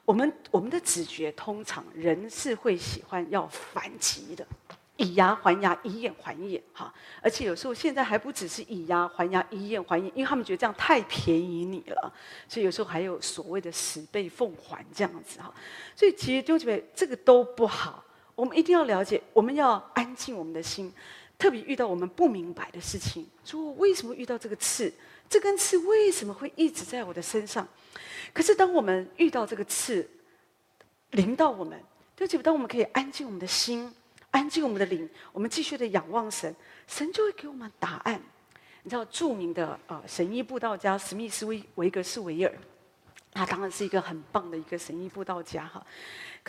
[0.04, 4.46] 我们我们的直觉通常人是会喜欢要反击的，
[4.98, 6.92] 以牙还牙，以眼还眼，哈！
[7.22, 12.12] 而且有时候现在还不只是以牙还牙，以眼还眼，因为他们觉得这样太便宜你了，
[12.48, 15.54] 所以有时候还有所谓的十倍奉还这样子，哈！
[15.96, 20.92] 所以其实就觉得这个都不好，我们一定要了解，我们要安静我们的心，
[21.40, 24.94] 特别遇到我们不明白的事情，说我为什么遇到这个刺？
[25.30, 27.66] 这根刺为什么会一直在我的身上？
[28.34, 30.08] 可是，当我们遇到这个刺，
[31.12, 31.80] 临到我们，
[32.16, 33.94] 对不起，当我们可以安静我们的心，
[34.32, 36.54] 安静我们的灵，我们继续的仰望神，
[36.88, 38.22] 神就会给我们答案。
[38.84, 42.54] 你知道，著名的、呃、神医布道家史密斯维维格斯维尔，
[43.32, 45.86] 他当然是一个很棒的一个神医布道家哈。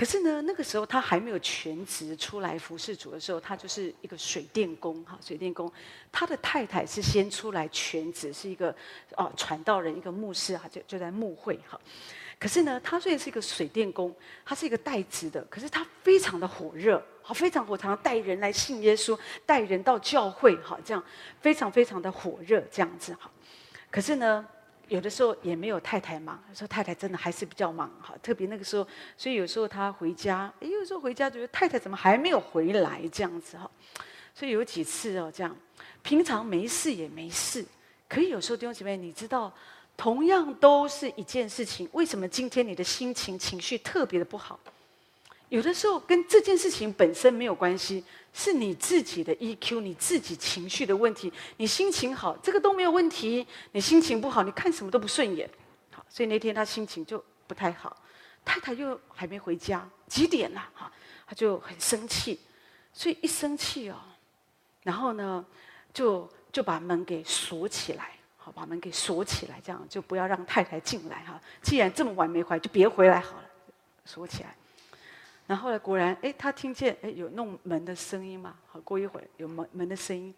[0.01, 5.71] 可是呢，那个时候他还没有全职出来服侍主的时候，他就是一个水电工哈，水电工。
[6.11, 8.75] 他的太太是先出来全职，是一个
[9.19, 11.79] 哦传道人，一个牧师哈，就就在牧会哈。
[12.39, 14.11] 可是呢，他虽然是一个水电工，
[14.43, 21.05] 他是一个代职的，可是他非常的火热，好，非常火，常常带人来信耶稣，带人到教会哈，这样
[21.43, 23.31] 非常非常的火热这样子哈。
[23.91, 24.49] 可是呢。
[24.91, 28.85] 有的时候也没有太太忙，说太太真的还是比较忙哈，特别那个时候，
[29.17, 33.71] 所以有时候他回家，有时候回家觉得太太怎么还没有回来这样子哈，
[34.35, 35.57] 所以有几次哦这样，
[36.03, 37.65] 平常没事也没事，
[38.09, 39.55] 可以有时候弟兄姐妹，你知道，
[39.97, 44.59] 同样都是一件事情，为什么今天你的心情情绪特别的不好？
[45.51, 51.33] 有的时候跟这件事情本身没有关系，是你自己的 EQ，你自己情绪的问题。
[51.57, 55.51] 你心情好，这个都没有问题；你心情不好，你看什么都不顺眼。
[55.91, 57.97] 好，所以那天他心情就不太好，
[58.45, 60.63] 太太又还没回家，几点了？
[60.75, 60.91] 哈，
[61.27, 62.39] 他就很生气，
[62.93, 63.97] 所以一生气哦，
[64.85, 65.45] 然后呢，
[65.93, 71.41] 就就把门给锁起来，好，把门给锁起来，这样就不要让太太进来哈。
[71.63, 73.45] 既然这么晚没回来，就别回来好了，
[74.05, 74.55] 锁起来。
[75.51, 78.55] 然后呢，果然，哎，他听见哎有弄门的声音嘛。
[78.69, 80.33] 好，过一会儿有门门的声音，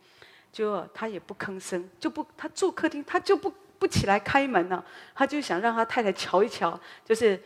[0.51, 4.83] 就他也不吭声，就不他坐客厅，他就不不起来开门了。
[5.15, 7.39] 他就想让他太太瞧一瞧，就是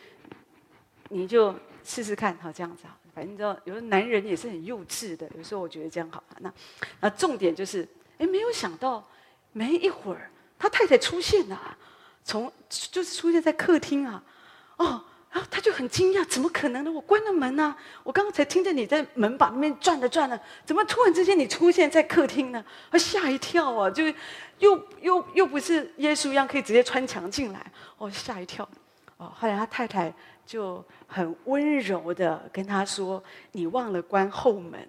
[1.09, 1.53] 你就
[1.83, 2.97] 试试看，好这样子啊。
[3.13, 5.29] 反正你知道，有的男人也是很幼稚的。
[5.37, 6.23] 有时候我觉得这样好。
[6.39, 6.55] 那
[7.01, 7.83] 那重点就是，
[8.19, 9.05] 哎，没有想到，
[9.51, 11.77] 没一会儿，他太太出现了，
[12.23, 14.23] 从就是出现在客厅啊，
[14.77, 15.05] 哦。
[15.31, 16.91] 然后他就很惊讶，怎么可能呢？
[16.91, 17.77] 我关了门啊！
[18.03, 22.65] 我刚刚才听着你在门把那边转了转了，怎么突然之间你出现在客厅呢？
[22.91, 23.91] 他吓一跳啊！
[23.91, 24.05] 就
[24.59, 27.61] 又又又不是耶稣一样可以直接穿墙进来，
[27.99, 28.67] 哦，吓一跳。
[29.19, 30.13] 哦，后来他太太
[30.47, 33.23] 就很温柔的跟他说
[33.53, 34.89] ：“你忘了关后门。”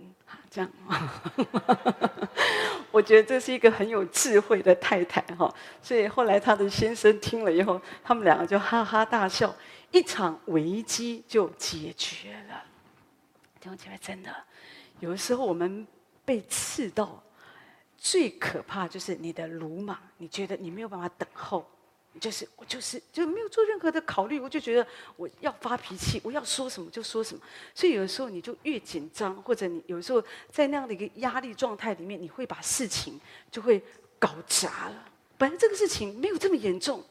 [0.49, 0.69] 这样，
[2.91, 5.53] 我觉得这是一个很有智慧的太太哈。
[5.81, 9.53] 所以后来他的先生听了以后，他们两个就哈哈大笑，
[9.91, 12.63] 一场危机就解决了。
[13.59, 14.35] 弟兄姐妹，真的，
[14.99, 15.85] 有的时候我们
[16.23, 17.23] 被刺到，
[17.97, 21.65] 最可怕就是你的鲁莽，你觉得你没有办法等候。
[22.19, 27.43] 就是我就是就没有做任何的考虑，我就觉得我要发脾气，我要说什么就说什么。
[27.75, 30.19] 所以有的时候你就越紧张，或者你有时候
[30.49, 33.19] 在那样的一个压力状态里面，你会把事情
[33.51, 33.79] 就会
[34.17, 35.09] 搞砸了。
[35.37, 37.03] 本来这个事情没有这么严重，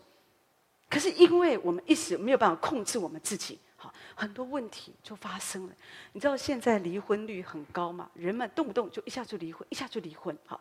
[0.89, 5.73] 可是因为我们一时没有办法控制我们自己，好，很多问题就发生了。
[6.13, 8.09] 你知道现在离婚率很高嘛？
[8.15, 10.61] 人们动不动就一下就离婚，一下就离婚，好。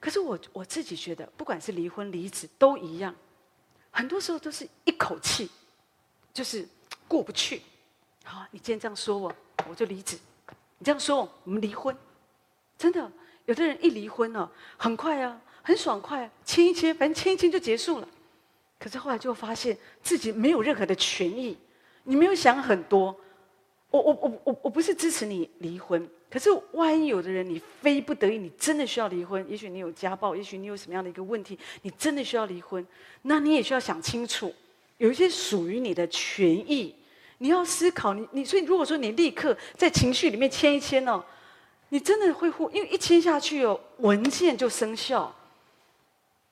[0.00, 3.14] 可是我我自己觉得，不管是离婚离职都一样。
[3.92, 5.50] 很多时候都是一口气，
[6.32, 6.68] 就是
[7.06, 7.62] 过不去。
[8.24, 9.32] 好，你今天这样说我，
[9.68, 10.16] 我就离职；
[10.78, 11.96] 你这样说我，我们离婚。
[12.78, 13.10] 真的，
[13.46, 18.08] 有的人一离婚呢，很快啊，很爽快，签一签，反正签一签就结束了。
[18.80, 21.56] 可是后来就发现自己没有任何的权益，
[22.04, 23.14] 你没有想很多。
[23.90, 26.08] 我我我我我不是支持你离婚。
[26.30, 32.86] 可是，万一有的人你非不得已，你真的需要离婚，也许你有家暴，也许你有什么样的一个问题，你真的需要离婚，
[33.22, 34.54] 那你也需要想清楚，
[34.98, 36.94] 有一些属于你的权益，
[37.38, 38.14] 你要思考。
[38.14, 41.22] 你你所以，如果说你立刻在情绪里面签一签哦，
[41.88, 45.34] 你真的会护，因为一签下去哦，文件就生效，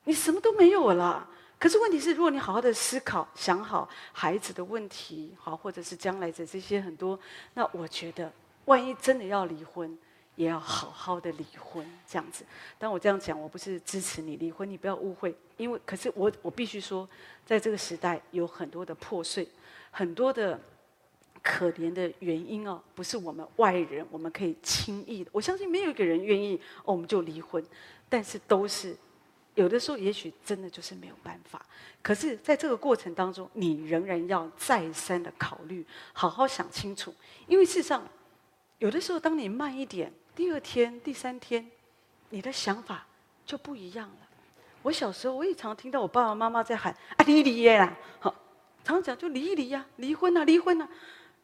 [0.03, 1.25] 你什么都没有了。
[1.59, 7.19] 可是问题是，如果你好好的思考，想好孩子的问题，好，或者是将来的这些很多，
[7.53, 8.31] 那我觉得。
[8.65, 9.97] 万一真的要离婚，
[10.35, 12.45] 也要好好的离婚，这样子。
[12.77, 15.35] 但我这样讲，我不是支持你离婚，你不要误会。
[15.57, 17.09] 因为，可是我我必须说，
[17.47, 19.47] 在这个时代有很多的破碎，
[19.89, 20.59] 很多的
[21.41, 25.31] 可怜的原因哦，不是我们外人我们可以轻易的。
[25.33, 27.65] 我相信没有一个人愿意，我们就离婚。
[28.07, 28.95] 但是都是
[29.59, 31.61] 有的时候，也许真的就是没有办法。
[32.01, 37.13] 可是，在这个过程当中，你仍然要再三的考虑，好好想清楚，
[37.47, 38.01] 因为事实上。
[38.77, 41.69] 有的时候，当你慢一点，第二天、第三天，
[42.29, 43.05] 你的想法
[43.45, 44.27] 就不一样了。
[44.83, 48.33] 我小时候，我也常听到我爸爸妈妈在喊：“啊，离离耶啦！”好，
[48.85, 50.87] 常常讲就离一离呀，离婚呐，离婚呐。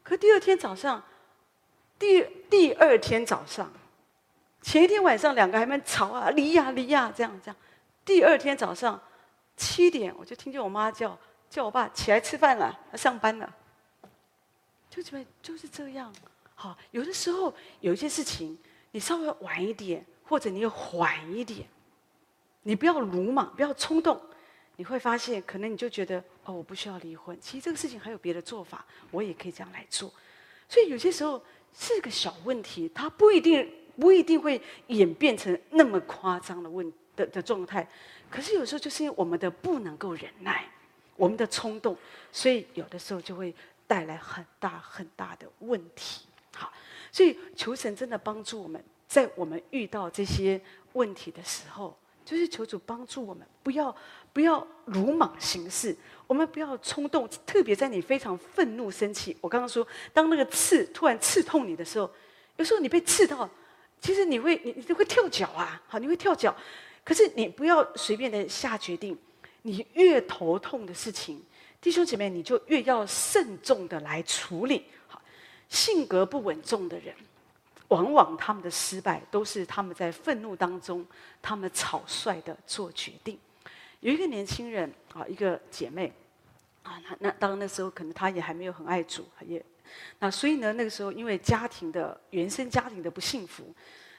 [0.02, 1.04] 可第二天早上，
[1.98, 3.70] 第第二天早上，
[4.62, 7.56] 前一天晚上两个还蛮吵啊，离呀离呀，这样这样。
[8.06, 8.98] 第二天早上
[9.56, 11.18] 七点，我就听见我妈叫
[11.50, 13.54] 叫我爸起来吃饭了，要上班了。
[14.88, 16.14] 就这么就是这样。
[16.54, 18.56] 好，有的时候有一些事情，
[18.92, 21.66] 你稍微晚一点，或者你缓一点，
[22.62, 24.18] 你不要鲁莽，不要冲动，
[24.76, 27.36] 你会发现，可能你就觉得哦，我不需要离婚。
[27.40, 30.08] 其实这个事情还有别的做法，我也可以这样来做。
[30.68, 31.42] 所以有些时候
[31.76, 37.88] 是个小问题，它不一定不一定会演变成那么夸张的问题的的状态。
[38.30, 40.64] 可是有时候就是因为我们的不能够忍耐，
[41.16, 41.96] 我们的冲动，
[42.30, 43.54] 所以有的时候就会
[43.86, 46.26] 带来很大很大的问题。
[46.54, 46.72] 好，
[47.10, 50.60] 所以求神真的帮助我们，在我们遇到这些
[50.94, 53.94] 问题的时候，就是求主帮助我们，不要
[54.32, 55.96] 不要鲁莽行事，
[56.26, 59.36] 我们不要冲动，特别在你非常愤怒、生气。
[59.40, 62.10] 我刚刚说，当那个刺突然刺痛你的时候，
[62.56, 63.48] 有时候你被刺到，
[64.00, 66.56] 其实你会你你会跳脚啊，好，你会跳脚。
[67.06, 69.16] 可是你不要随便的下决定，
[69.62, 71.40] 你越头痛的事情，
[71.80, 74.84] 弟兄姐妹，你就越要慎重的来处理。
[75.06, 75.22] 好
[75.68, 77.14] 性格不稳重的人，
[77.86, 81.06] 往往他们的失败都是他们在愤怒当中，
[81.40, 83.38] 他们草率的做决定。
[84.00, 86.12] 有一个年轻人啊，一个姐妹
[86.82, 89.64] 啊，那那当然那时候可能她也还没有很爱主，也
[90.18, 93.72] 那所以呢，那个时候因为家庭的原生家庭的不幸福，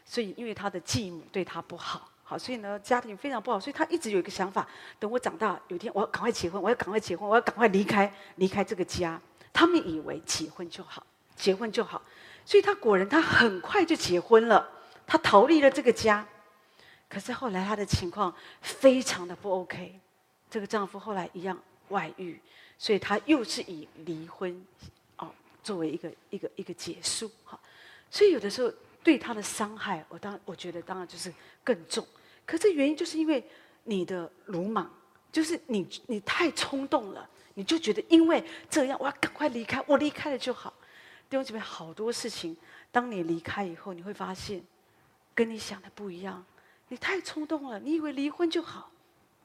[0.05, 4.67] 所以因为她的继母对她不好，好，所以呢家庭非常不好，所以她一直有一个想法：
[4.99, 9.19] 等我长大有一天，我要赶快结婚，我要赶快结婚，我要赶快离开离开这个家。
[9.53, 11.05] 他们以为结婚就好。
[11.38, 12.01] 结婚就好，
[12.43, 14.67] 所以他果然，他很快就结婚了，
[15.05, 16.25] 他逃离了这个家。
[17.07, 19.99] 可是后来他的情况非常的不 OK，
[20.49, 21.55] 这个丈夫后来一样
[21.89, 22.41] 外遇，
[22.80, 24.65] 所以他又是以离婚
[25.17, 25.30] 哦
[25.63, 27.59] 作为一个一个一个结束哈。
[28.09, 28.73] 所以有的时候
[29.08, 31.34] 对他的伤害，我当我觉得当然就是
[31.64, 32.05] 更重。
[32.45, 33.41] 可这原因就是因为
[33.86, 34.91] 你的鲁莽，
[35.32, 37.30] 就是你你太冲动了。
[37.53, 40.74] 你就觉得因为这样，我要赶快离开，我离开了就好。
[41.30, 42.58] 弟兄姐妹，好多事情，
[42.91, 44.62] 当你离开以后，你会发现
[45.34, 46.43] 跟你想的不一样。
[46.89, 48.91] 你太冲动了，你以为离婚就好，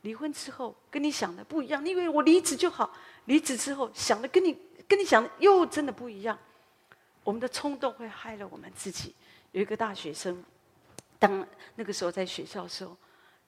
[0.01, 1.85] 离婚之后跟你想的不一样。
[1.85, 2.93] 你以为我离职就好，
[3.27, 4.59] 离职之后想的跟你
[4.89, 6.37] 跟你想的又真的不一样。
[7.23, 9.15] 我们的冲动会害了我们自己。
[9.53, 10.43] 有一个大学生，
[11.19, 11.47] 当
[11.77, 12.97] 那个时候在学校的时候。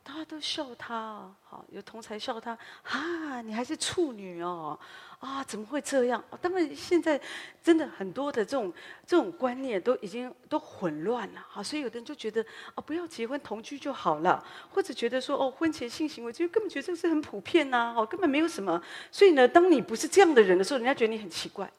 [0.07, 2.53] 大家都笑他哦，好，有同才笑他
[2.83, 4.79] 啊，你还是处女哦，
[5.19, 6.23] 啊，怎么会这样？
[6.43, 7.19] 当然，现在
[7.63, 8.71] 真的很多的这种
[9.07, 12.45] 这种观念都已经都混乱了，好，所以有的人就觉得
[12.75, 18.79] 啊，不要结婚同居就好了，或者觉得说哦，婚前性行为就根本觉得这是很普遍呐，哦，根本没有什么。
[19.11, 21.73] 所以呢，当你不是这样的人的时候，人家觉得你很奇怪。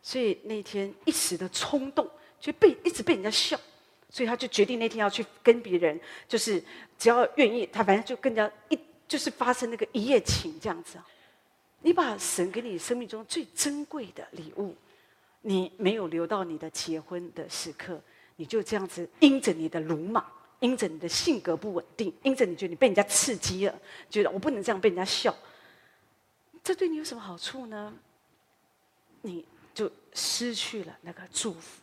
[0.00, 2.08] 所以那天一时的冲动，
[2.40, 3.58] 就被一直被人家笑。
[4.08, 6.62] 所以他就决定那天要去跟别人，就是
[6.96, 11.06] 只要愿意，他反正就更加一就是发生那个一夜情这样子啊。
[11.80, 14.74] 你把神给你生命中最珍贵的礼物，
[15.42, 18.00] 你没有留到你的结婚的时刻，
[18.36, 20.24] 你就这样子因着你的鲁莽，
[20.60, 23.78] 因着你的性格不稳定，因着你觉得你被人家刺激了，
[24.08, 25.36] 觉得我不能这样被人家笑，
[26.62, 27.92] 这对你有什么好处呢？
[29.22, 31.82] 你就失去了那个祝福。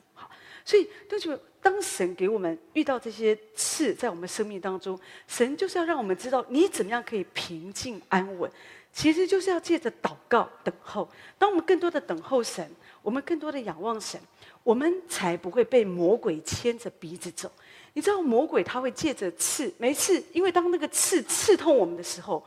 [0.66, 1.40] 所以都觉得。
[1.64, 5.00] 当神给我们遇到这些刺在我们生命当中，
[5.30, 8.52] 神就是要让我们知道你怎么样可以平静安稳。
[8.92, 11.10] 其实就是要借着祷告等候。
[11.38, 12.70] 当我们更多的等候神，
[13.02, 14.20] 我们更多的仰望神，
[14.62, 17.50] 我们才不会被魔鬼牵着鼻子走。
[17.94, 22.46] 你知道魔鬼他会借着刺，每次因为当那个刺刺痛我们的时候，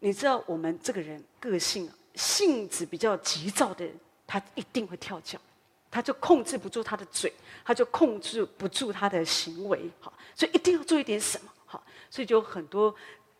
[0.00, 3.94] 你知道我们这个人个性性子比较急躁的人，
[4.26, 5.40] 他一定会跳脚。
[5.92, 7.30] 他就控制不住他的嘴，
[7.62, 12.92] 他就控制不住他的行为，好，所以一定要做一点什么，好，所以就很多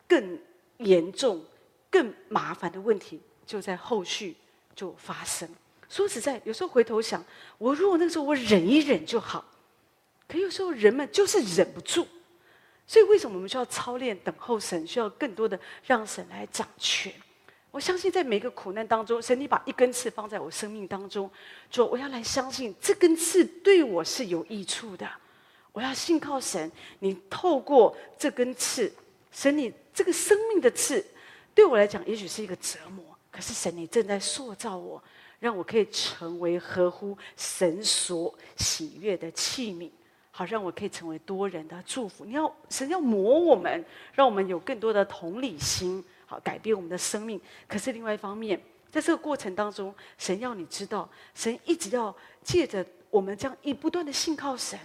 [0.06, 0.38] 更
[0.76, 1.42] 严重、
[1.90, 4.36] 更麻烦的问题就在后续
[4.76, 5.48] 就发生。
[5.88, 7.24] 说实在，有时候回头想，
[7.56, 9.42] 我如果那个时候我忍一忍就好，
[10.28, 12.06] 可有时候人们就是忍不住，
[12.86, 17.10] 所以为什么我们需要操练等候神，需要更多的让神来掌权？
[17.72, 21.28] 我相信在每个苦难当中，神你把一根刺放在我生命当中，
[21.70, 25.10] 说我要来相信这根刺对我是有益处的。
[25.72, 28.92] 我要信靠神，你透过这根刺，
[29.30, 31.02] 神你这个生命的刺，
[31.54, 35.02] 对我来讲也许是一个折磨，可是神你正在塑造我，
[35.40, 39.88] 让我可以成为合乎神所喜悦的器皿，
[40.30, 42.26] 好让我可以成为多人的祝福。
[42.26, 46.04] 你要神要磨我们，让我们有更多的同理心。
[46.40, 48.60] 改变我们的生命，可是另外一方面，
[48.90, 54.78] 在这个过程当中，神要你知道，神一直要借着我们这样一不断的信靠神，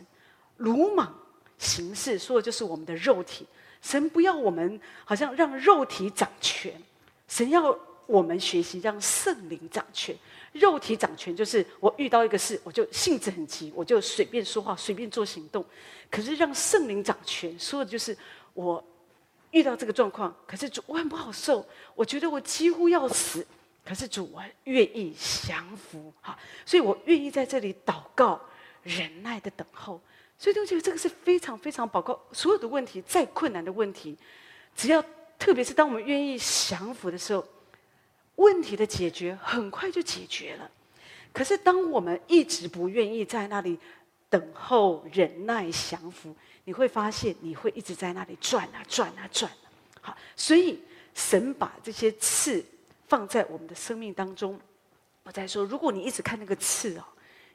[0.57, 1.13] 鲁莽
[1.57, 3.45] 行事，说的就是我们的肉体。
[3.81, 6.73] 神不要我们好像让肉体掌权，
[7.27, 10.15] 神要我们学习让圣灵掌权。
[10.53, 15.63] 肉体掌权就是我遇到一个事，我就性子很急，我就随便说话，随便做行动。
[16.09, 18.17] 可是让圣灵掌权，说的就是
[18.53, 18.83] 我。
[19.58, 23.45] 遇到这个状况，可是主我很不好受，我觉得我几乎要死，
[23.84, 25.16] 可是主我愿意
[25.47, 28.39] 降服，哈，所以我愿意在这里祷告，
[28.84, 29.99] 忍耐的等候。
[30.38, 32.16] 所以我觉得这个是非常非常宝贵。
[32.32, 34.16] 所有的问题，再困难的问题，
[34.76, 35.03] 只要
[35.39, 37.43] 特别是当我们愿意降服的时候，
[38.36, 40.70] 问题的解决很快就解决了。
[41.34, 43.80] 可是当我们一直不愿意在那里
[44.30, 46.36] 等候、忍耐、降服。
[46.68, 49.49] 你会发现，你会一直在那里转啊转啊转。
[50.01, 50.84] 好，所以
[51.15, 52.61] 神把这些刺
[53.07, 54.59] 放在我们的生命当中。
[55.24, 57.05] 我在说，如果你一直看那个刺哦，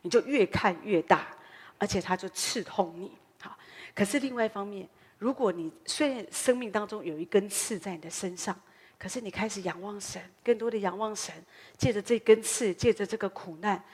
[0.00, 1.28] 你就越看越大，
[1.76, 3.12] 而且它就刺痛你。
[3.38, 3.54] 好，
[3.94, 4.88] 可是另外一方面，
[5.18, 8.58] 如果你虽然生命当中有一根刺在你的身上，
[8.98, 11.34] 可是你开始仰望神，更多的仰望神，
[11.76, 13.84] 借着这根刺，借着这个苦难。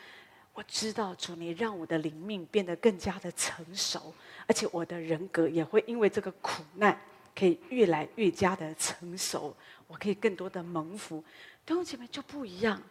[0.59, 4.13] 我知道主，你让我的灵命变得更加的成熟，
[4.45, 7.01] 而且我的人格也会因为这个苦难，
[7.33, 9.55] 可以越来越加的成熟。
[9.87, 11.23] 我可以更多的蒙福，
[11.65, 12.83] 弟兄姐妹就不一样。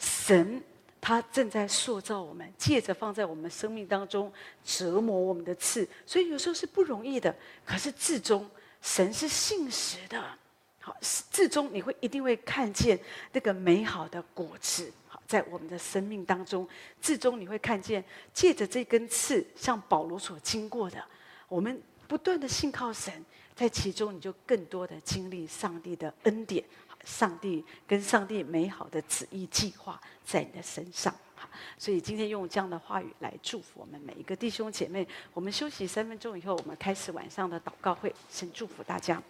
[0.00, 0.60] 神
[1.00, 4.32] 他正在塑造我们，借着放在我们生命当中
[4.64, 7.32] 折磨我们的刺，所以有时候是不容易的。
[7.64, 8.50] 可是至终
[8.80, 10.20] 神是信实的，
[10.80, 10.96] 好，
[11.30, 12.98] 至终你会一定会看见
[13.30, 14.92] 那个美好的果子。
[15.32, 16.68] 在我们的生命当中，
[17.00, 18.04] 至终你会看见，
[18.34, 21.02] 借着这根刺，像保罗所经过的，
[21.48, 23.24] 我们不断的信靠神，
[23.56, 26.62] 在其中你就更多的经历上帝的恩典，
[27.06, 31.14] 上帝跟上帝美好的旨意计划在你的身上。
[31.34, 35.08] 好，所以今天用这样的话语来祝福我们每一个弟兄姐妹。
[35.32, 39.22] 我们休息三分钟以后，我们开始晚上的祷告会，先祝福大家。